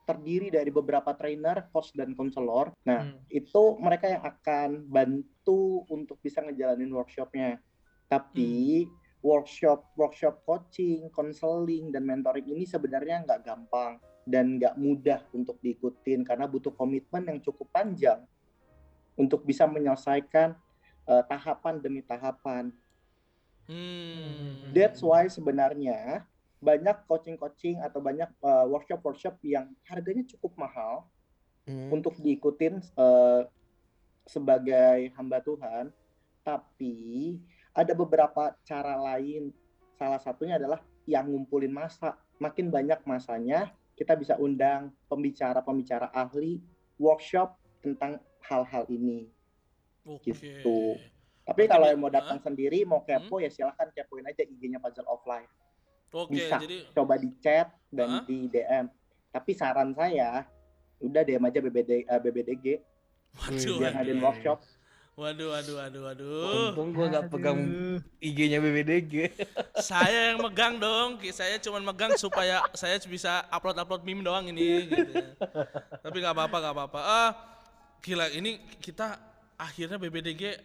[0.05, 2.71] terdiri dari beberapa trainer, coach, dan konselor.
[2.85, 3.19] Nah, Hmm.
[3.27, 7.59] itu mereka yang akan bantu untuk bisa ngejalanin workshopnya.
[8.05, 8.85] Tapi
[9.25, 13.97] workshop workshop coaching, konseling, dan mentoring ini sebenarnya nggak gampang
[14.29, 18.21] dan nggak mudah untuk diikutin karena butuh komitmen yang cukup panjang
[19.15, 20.55] untuk bisa menyelesaikan
[21.09, 22.71] eh, tahapan demi tahapan.
[23.65, 24.71] Hmm.
[24.71, 26.23] That's why sebenarnya
[26.61, 31.09] banyak coaching-coaching atau banyak eh, workshop-workshop yang harganya cukup mahal
[31.65, 31.89] Hmm.
[31.89, 33.41] untuk diikutin eh,
[34.25, 35.89] sebagai hamba Tuhan,
[36.45, 37.37] tapi
[37.73, 39.49] ada beberapa cara lain.
[39.97, 42.21] Salah satunya adalah yang ngumpulin masa.
[42.37, 46.61] Makin banyak masanya, kita bisa undang pembicara-pembicara ahli,
[47.01, 49.29] workshop tentang hal-hal ini.
[50.05, 50.31] Oke.
[50.33, 50.97] Gitu.
[51.45, 55.21] Tapi kalau yang mau datang sendiri, mau kepo ya silahkan kepoin aja IG-nya Puzzle of
[55.29, 55.49] Life.
[56.15, 56.57] Oke, Bisa.
[56.63, 58.23] jadi Coba di chat dan Hah?
[58.23, 58.87] di DM.
[59.35, 60.47] Tapi saran saya,
[61.03, 62.65] udah DM aja BBD, eh, BBDG
[63.35, 64.57] waduh, biar waduh, ngadain workshop.
[65.19, 66.71] waduh, waduh, waduh, waduh.
[66.71, 67.59] Untung gua gak pegang.
[68.23, 69.13] IG-nya BBDG.
[69.83, 71.35] Saya yang megang dong, Ki.
[71.35, 74.87] saya cuma megang supaya saya bisa upload-upload meme doang ini.
[74.87, 75.13] Gitu.
[75.99, 76.99] Tapi nggak apa-apa, nggak apa-apa.
[77.03, 77.31] Ah,
[77.99, 79.15] gila, ini kita
[79.55, 80.59] akhirnya BBDG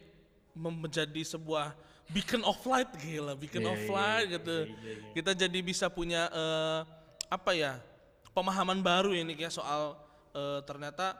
[0.53, 1.71] menjadi sebuah
[2.07, 4.57] beacon of light, gila, beacon Iya, of iya, light iya, gitu.
[4.57, 5.11] iya, iya, iya.
[5.13, 6.79] Kita jadi bisa punya eh,
[7.27, 7.79] apa ya
[8.31, 9.95] pemahaman baru ini ya soal
[10.31, 11.15] eh, ternyata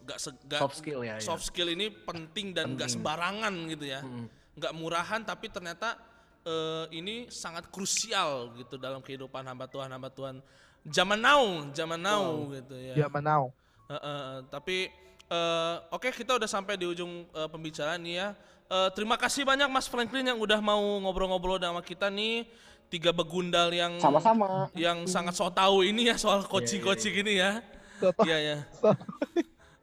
[0.00, 1.22] nggak se- nggak- Soft skill ya, ya.
[1.22, 4.26] soft skill ini penting dan nggak sembarangan gitu ya Mm.
[4.54, 5.94] nggak murahan tapi ternyata
[6.42, 10.42] eh, ini sangat krusial gitu dalam kehidupan hamba Tuhan hamba Tuhan
[10.84, 11.40] zaman now
[11.70, 13.42] zaman now gitu ya Zaman now.
[13.84, 14.88] Eh, eh, tapi
[15.28, 18.28] eh, oke kita udah sampai di ujung eh, pembicaraan nih ya
[18.64, 22.48] Eh, terima kasih banyak Mas Franklin yang udah mau ngobrol-ngobrol sama kita nih
[22.88, 24.72] tiga begundal yang Sama-sama.
[24.72, 27.60] yang sangat so tahu ini ya soal coaching-coaching ini ya
[28.00, 28.24] Soto.
[28.24, 28.56] iya ya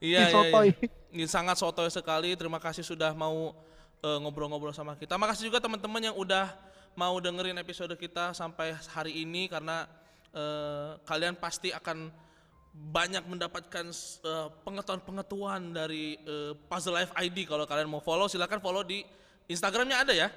[0.01, 0.73] iya iya, Sotoy.
[0.73, 0.89] iya.
[1.11, 2.33] Ini sangat sotoy sekali.
[2.39, 3.51] Terima kasih sudah mau
[4.01, 5.19] eh, ngobrol-ngobrol sama kita.
[5.19, 6.49] Makasih juga teman-teman yang udah
[6.95, 9.85] mau dengerin episode kita sampai hari ini karena
[10.33, 12.09] eh, kalian pasti akan
[12.71, 13.85] banyak mendapatkan
[14.23, 17.43] eh, pengetahuan-pengetahuan dari eh, Puzzle Life ID.
[17.43, 19.03] Kalau kalian mau follow, silakan follow di
[19.45, 20.27] Instagramnya ada ya,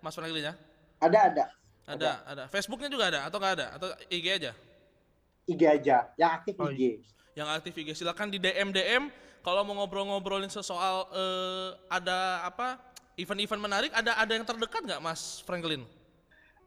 [0.00, 0.54] Mas Franklin ya?
[0.98, 1.44] Ada ada.
[1.82, 2.42] Ada, ada.
[2.46, 3.66] Facebooknya juga ada atau nggak ada?
[3.76, 4.52] Atau IG aja?
[5.44, 7.02] IG aja, yang aktif Oh, IG.
[7.34, 9.10] yang aktif IG silakan di DM DM
[9.42, 12.78] kalau mau ngobrol-ngobrolin sesoal eh, ada apa
[13.18, 15.82] event-event menarik ada ada yang terdekat nggak Mas Franklin?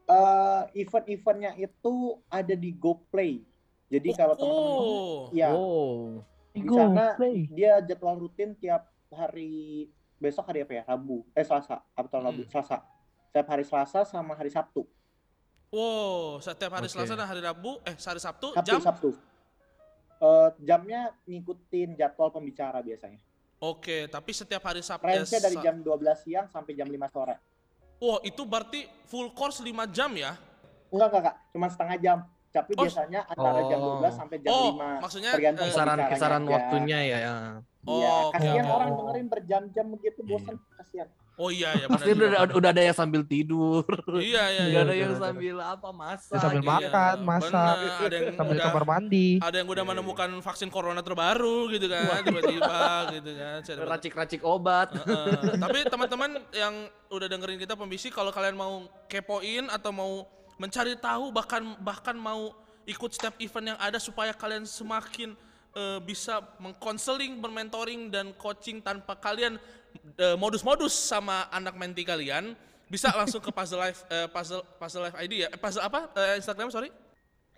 [0.06, 1.96] Eh, event-eventnya itu
[2.30, 3.42] ada di GoPlay.
[3.86, 6.26] Jadi kalau teman-teman oh, ya Oh.
[6.50, 7.46] di sana play.
[7.48, 9.86] dia jadwal rutin tiap hari
[10.18, 10.84] besok hari apa ya?
[10.86, 11.22] Rabu.
[11.32, 12.50] Eh Selasa, atau Rabu, Hmm.
[12.50, 12.82] Selasa.
[13.28, 14.88] Setiap hari Selasa sama hari Sabtu.
[15.68, 16.94] wow setiap hari Oke.
[16.94, 19.10] Selasa dan hari Rabu eh hari Sabtu, Sabtu, jam Sabtu.
[20.16, 23.20] Eh, jamnya ngikutin jadwal pembicara biasanya.
[23.58, 27.36] oke tapi setiap hari Sabtu Range-nya dari Sa- jam 12 siang sampai jam 5 sore.
[27.98, 30.40] Wah itu berarti full course 5 jam ya?
[30.88, 31.36] Enggak, enggak, Kak.
[31.52, 32.18] Cuma setengah jam.
[32.56, 32.82] Tapi Oh.
[32.82, 33.88] biasanya antara jam Oh.
[33.94, 34.88] 12 sampai jam Oh, 5.
[34.98, 36.52] maksudnya, tergantung eh, Kisaran kisaran aja.
[36.52, 37.18] waktunya ya.
[37.20, 37.36] ya.
[37.86, 38.74] Iya, Oh, oke, kasihan oke.
[38.74, 41.08] orang dengerin berjam-jam begitu bosan, kasihan.
[41.36, 43.84] Oh iya ya Pasti udah, udah ada yang sambil tidur.
[44.16, 44.80] Iya iya Gak iya.
[44.80, 45.20] ada yang bener, bener.
[45.28, 46.32] sambil apa masak.
[46.32, 46.72] Ya, sambil gitu.
[46.72, 47.92] makan, Iya, masak, bener.
[48.00, 49.28] Ada yang sambil udah- kamar mandi.
[49.38, 50.00] ada yang udah Iya, iya.
[50.00, 52.80] menemukan vaksin corona terbaru gitu kan tiba-tiba
[53.12, 54.96] gitu kan Racik-racik obat.
[54.96, 55.60] Heeh.
[55.60, 56.74] tapi teman-teman yang
[57.12, 60.24] udah dengerin kita pembisi kalau kalian mau kepoin atau mau
[60.56, 65.34] mencari tahu bahkan bahkan mau ikut setiap event yang ada supaya kalian semakin
[65.74, 69.58] eh, bisa mengkonseling, bermentoring dan coaching tanpa kalian
[70.16, 72.54] eh, modus-modus sama anak menti kalian
[72.86, 75.50] bisa langsung ke Puzzle Life eh, Puzzle Puzzle Life ID ya.
[75.50, 76.10] Eh, puzzle apa?
[76.14, 76.90] Eh, Instagram sorry.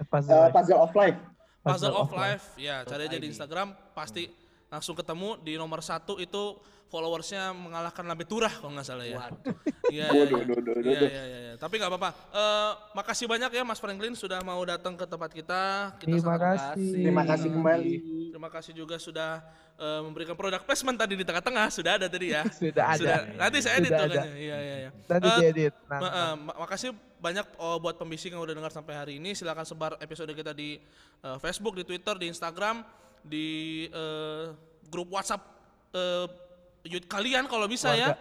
[0.07, 0.53] Puzzle Life.
[0.55, 1.19] puzzle of life.
[1.67, 2.45] Puzzle of of Life.
[2.55, 3.27] Ya, cari aja di.
[3.27, 4.31] Instagram pasti
[4.67, 9.19] langsung ketemu di nomor satu itu followersnya mengalahkan Lambe Turah kalau nggak salah ya.
[9.19, 9.55] Waduh.
[9.91, 10.35] Iya, iya, Waduh, iya.
[10.39, 11.53] waduh, waduh, Iya, iya, iya, iya.
[11.59, 12.09] Tapi nggak apa-apa.
[12.31, 15.61] Eh, makasih banyak ya Mas Franklin sudah mau datang ke tempat kita.
[15.99, 16.91] Kita Terima kasih.
[16.95, 17.93] Terima kasih kembali.
[18.31, 19.43] Terima kasih juga sudah
[19.75, 21.67] eh, memberikan produk placement tadi di tengah-tengah.
[21.67, 22.47] Sudah ada tadi ya.
[22.55, 22.99] Sudah ada.
[23.03, 23.19] Sudah.
[23.35, 24.23] Nanti saya edit Sudah tuh.
[24.31, 24.89] Iya, iya, iya.
[25.11, 25.73] Nanti Eh, diedit.
[25.91, 26.89] Nah, Ma- ma- makasih
[27.19, 29.35] banyak oh, buat pembisik yang udah dengar sampai hari ini.
[29.35, 30.79] Silakan sebar episode kita di
[31.19, 32.79] eh, Facebook, di Twitter, di Instagram,
[33.23, 33.47] di
[33.89, 34.45] eh,
[34.89, 35.41] grup WhatsApp
[35.93, 36.25] eh,
[36.87, 38.15] youth kalian kalau bisa ya.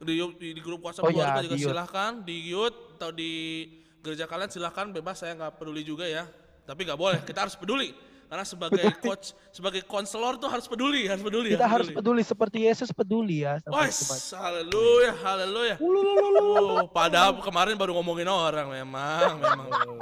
[0.00, 2.12] Di, di, di grup WhatsApp Oh keluarga ya, juga di silahkan.
[2.24, 3.32] Di youth atau di
[4.00, 5.20] gereja kalian silahkan bebas.
[5.20, 6.24] Saya nggak peduli juga ya.
[6.64, 7.20] Tapi nggak boleh.
[7.24, 7.92] Kita harus peduli.
[8.30, 11.50] Karena sebagai coach, sebagai konselor tuh harus peduli, harus peduli.
[11.50, 13.58] kita harus peduli seperti Yesus peduli ya.
[13.58, 13.90] teman.
[14.38, 15.76] haleluya, haleluya.
[15.82, 19.98] Oh, padahal kemarin baru ngomongin orang memang, memang.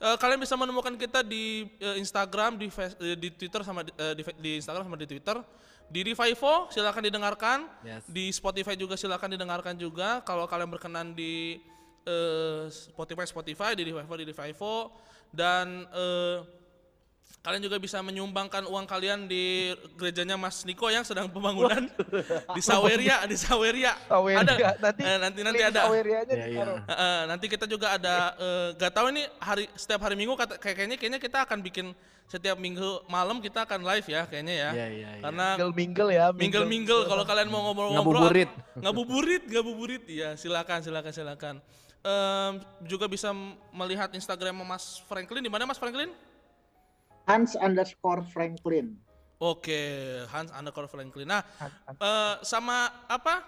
[0.00, 3.92] Eh, kalian bisa menemukan kita di eh, Instagram, di Face- eh, di Twitter sama di,
[4.00, 5.36] eh, di, Instagram sama di Twitter.
[5.92, 7.58] Di Revivo silakan didengarkan.
[7.84, 8.08] Yes.
[8.08, 10.24] Di Spotify juga silakan didengarkan juga.
[10.24, 11.60] Kalau kalian berkenan di
[12.08, 14.96] eh, Spotify Spotify, di Revivo di Revivo
[15.36, 16.59] dan eh,
[17.40, 21.88] kalian juga bisa menyumbangkan uang kalian di gerejanya Mas Niko yang sedang pembangunan
[22.52, 23.96] di Saweria, di Saweria.
[24.04, 24.44] Saweria.
[24.44, 24.54] Ada.
[24.76, 25.80] Nanti Eh, nanti nanti ada.
[25.88, 26.78] Sawerianya ditaruh.
[26.84, 30.76] Eh, nanti kita juga ada eh, gak tahu ini hari setiap hari Minggu kata, kayak-
[30.76, 31.96] kayaknya kayaknya kita akan bikin
[32.30, 32.78] setiap minggu
[33.08, 34.70] malam kita akan live ya kayaknya ya.
[34.70, 35.22] Iya, iya, iya.
[35.24, 36.26] Karena Mingle-mingle ya.
[36.30, 38.50] mingle-mingle kalau kalian mau ngobrol-ngobrol Ngabuburit.
[38.78, 41.56] ngabuburit ngabuburit ya silakan silakan silakan
[42.00, 42.52] Em,
[42.88, 43.28] juga bisa
[43.70, 46.08] melihat Instagram Mas Franklin di mana Mas Franklin
[47.30, 48.98] Hans underscore Franklin.
[49.38, 49.80] oke
[50.28, 51.42] Hans underscore Franklin nah
[51.88, 52.76] eh, sama
[53.06, 53.46] apa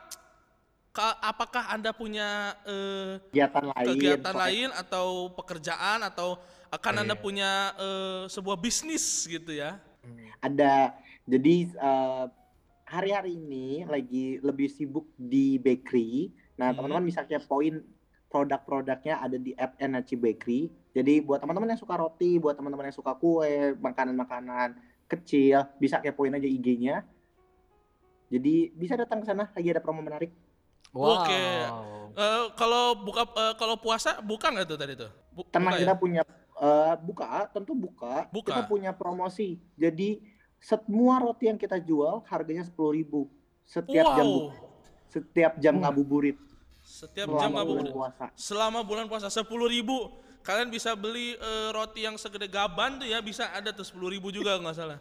[0.93, 3.87] Ka- apakah anda punya eh, Kegiatan lain.
[3.89, 6.37] kegiatan lain atau pekerjaan atau
[6.68, 7.20] akan anda Iya.
[7.20, 9.80] punya eh, sebuah bisnis gitu ya
[10.39, 10.93] Ada.
[11.24, 12.24] Jadi eh,
[12.85, 16.28] hari-hari ini lagi lebih sibuk di bakery.
[16.59, 16.76] Nah, Hmm.
[16.76, 17.80] teman-teman bisa kepoin
[18.26, 20.68] produk-produknya ada di app Energy Bakery.
[20.93, 24.76] Jadi buat teman-teman yang suka roti, buat teman-teman yang suka kue, makanan-makanan
[25.09, 27.01] kecil, bisa kepoin aja IG-nya.
[28.28, 30.32] Jadi bisa datang ke sana, lagi ada promo menarik.
[30.93, 31.24] Wow.
[31.24, 31.45] Oke.
[32.12, 35.95] Eh, kalau buka eh, kalau puasa buka nggak tuh tadi tuh Bu- Tenang buka kita
[35.97, 36.01] ya?
[36.01, 36.22] punya
[36.61, 38.28] eh, buka, tentu buka.
[38.28, 38.53] Buka.
[38.53, 39.57] Kita punya promosi.
[39.80, 40.20] Jadi
[40.61, 42.76] semua roti yang kita jual harganya 10.000
[43.66, 44.51] setiap jam wow bu-
[45.11, 46.38] setiap jam ngabuburit
[46.82, 48.24] setiap selama jam bulan ngabuburit puasa.
[48.38, 50.07] selama bulan puasa sepuluh ribu
[50.43, 54.34] kalian bisa beli eh, roti yang segede gaban tuh ya bisa ada tuh sepuluh ribu
[54.34, 54.99] juga nggak salah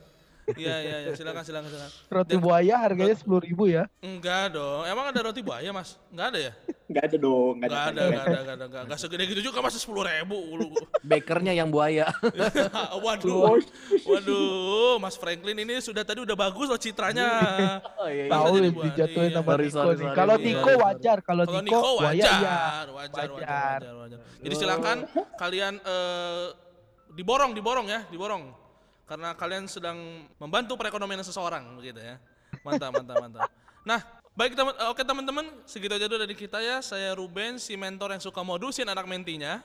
[0.55, 3.85] iya iya iya silakan silakan silakan Roti Dan- buaya harganya sepuluh ribu ya.
[3.99, 6.53] enggak dong emang ada roti buaya mas enggak ada ya
[6.91, 9.41] Nggak ada dong, nggak enggak ada nggak enggak ada enggak ada enggak, enggak segede gitu
[9.47, 10.35] juga masa sepuluh ribu
[11.01, 12.11] Bakernya yang buaya.
[13.07, 13.63] waduh
[14.03, 17.27] waduh mas Franklin ini sudah tadi udah bagus loh citranya
[17.95, 18.53] Oh iya, Bisa Tahu
[18.91, 19.39] dijatuhin iya.
[19.39, 20.09] sama Niko nih.
[20.11, 20.43] Kalau iya.
[20.43, 22.27] Niko wajar, kalau Kalau Niko wajar, iya.
[22.27, 23.79] wajar, wajar, Wajar.
[23.79, 24.19] wajar, wajar.
[24.43, 24.97] Jadi silakan
[25.37, 26.45] kalian eh,
[27.13, 28.51] diborong, diborong ya, diborong.
[29.12, 32.16] Karena kalian sedang membantu perekonomian seseorang begitu ya.
[32.64, 33.51] Mantap, mantap, mantap.
[33.84, 33.99] Nah,
[34.39, 36.80] baik teman eh, oke teman-teman, segitu aja dulu dari kita ya.
[36.80, 39.59] Saya Ruben, si mentor yang suka modusin anak mentinya.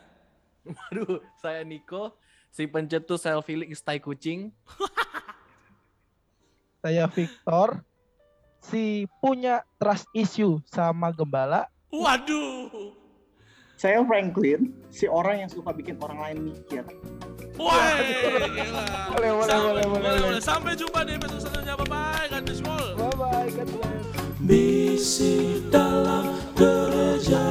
[0.90, 2.11] Aduh, saya Niko,
[2.51, 4.51] si pencetus self healing stay kucing.
[6.82, 7.82] Saya Victor,
[8.62, 11.70] si punya trust issue sama gembala.
[11.90, 13.05] Waduh.
[13.76, 16.80] Saya Franklin, si orang yang suka bikin orang lain mikir.
[17.60, 18.00] Wah,
[18.56, 18.84] gila.
[19.12, 20.40] Boleh, boleh, Sampai- boleh, boleh, boleh.
[20.40, 21.76] Sampai jumpa di episode selanjutnya.
[21.84, 22.24] Bye-bye.
[22.32, 22.88] God bless you all.
[22.96, 24.04] Bye bye, God bless.
[25.68, 26.24] Dalam
[26.56, 27.44] gereja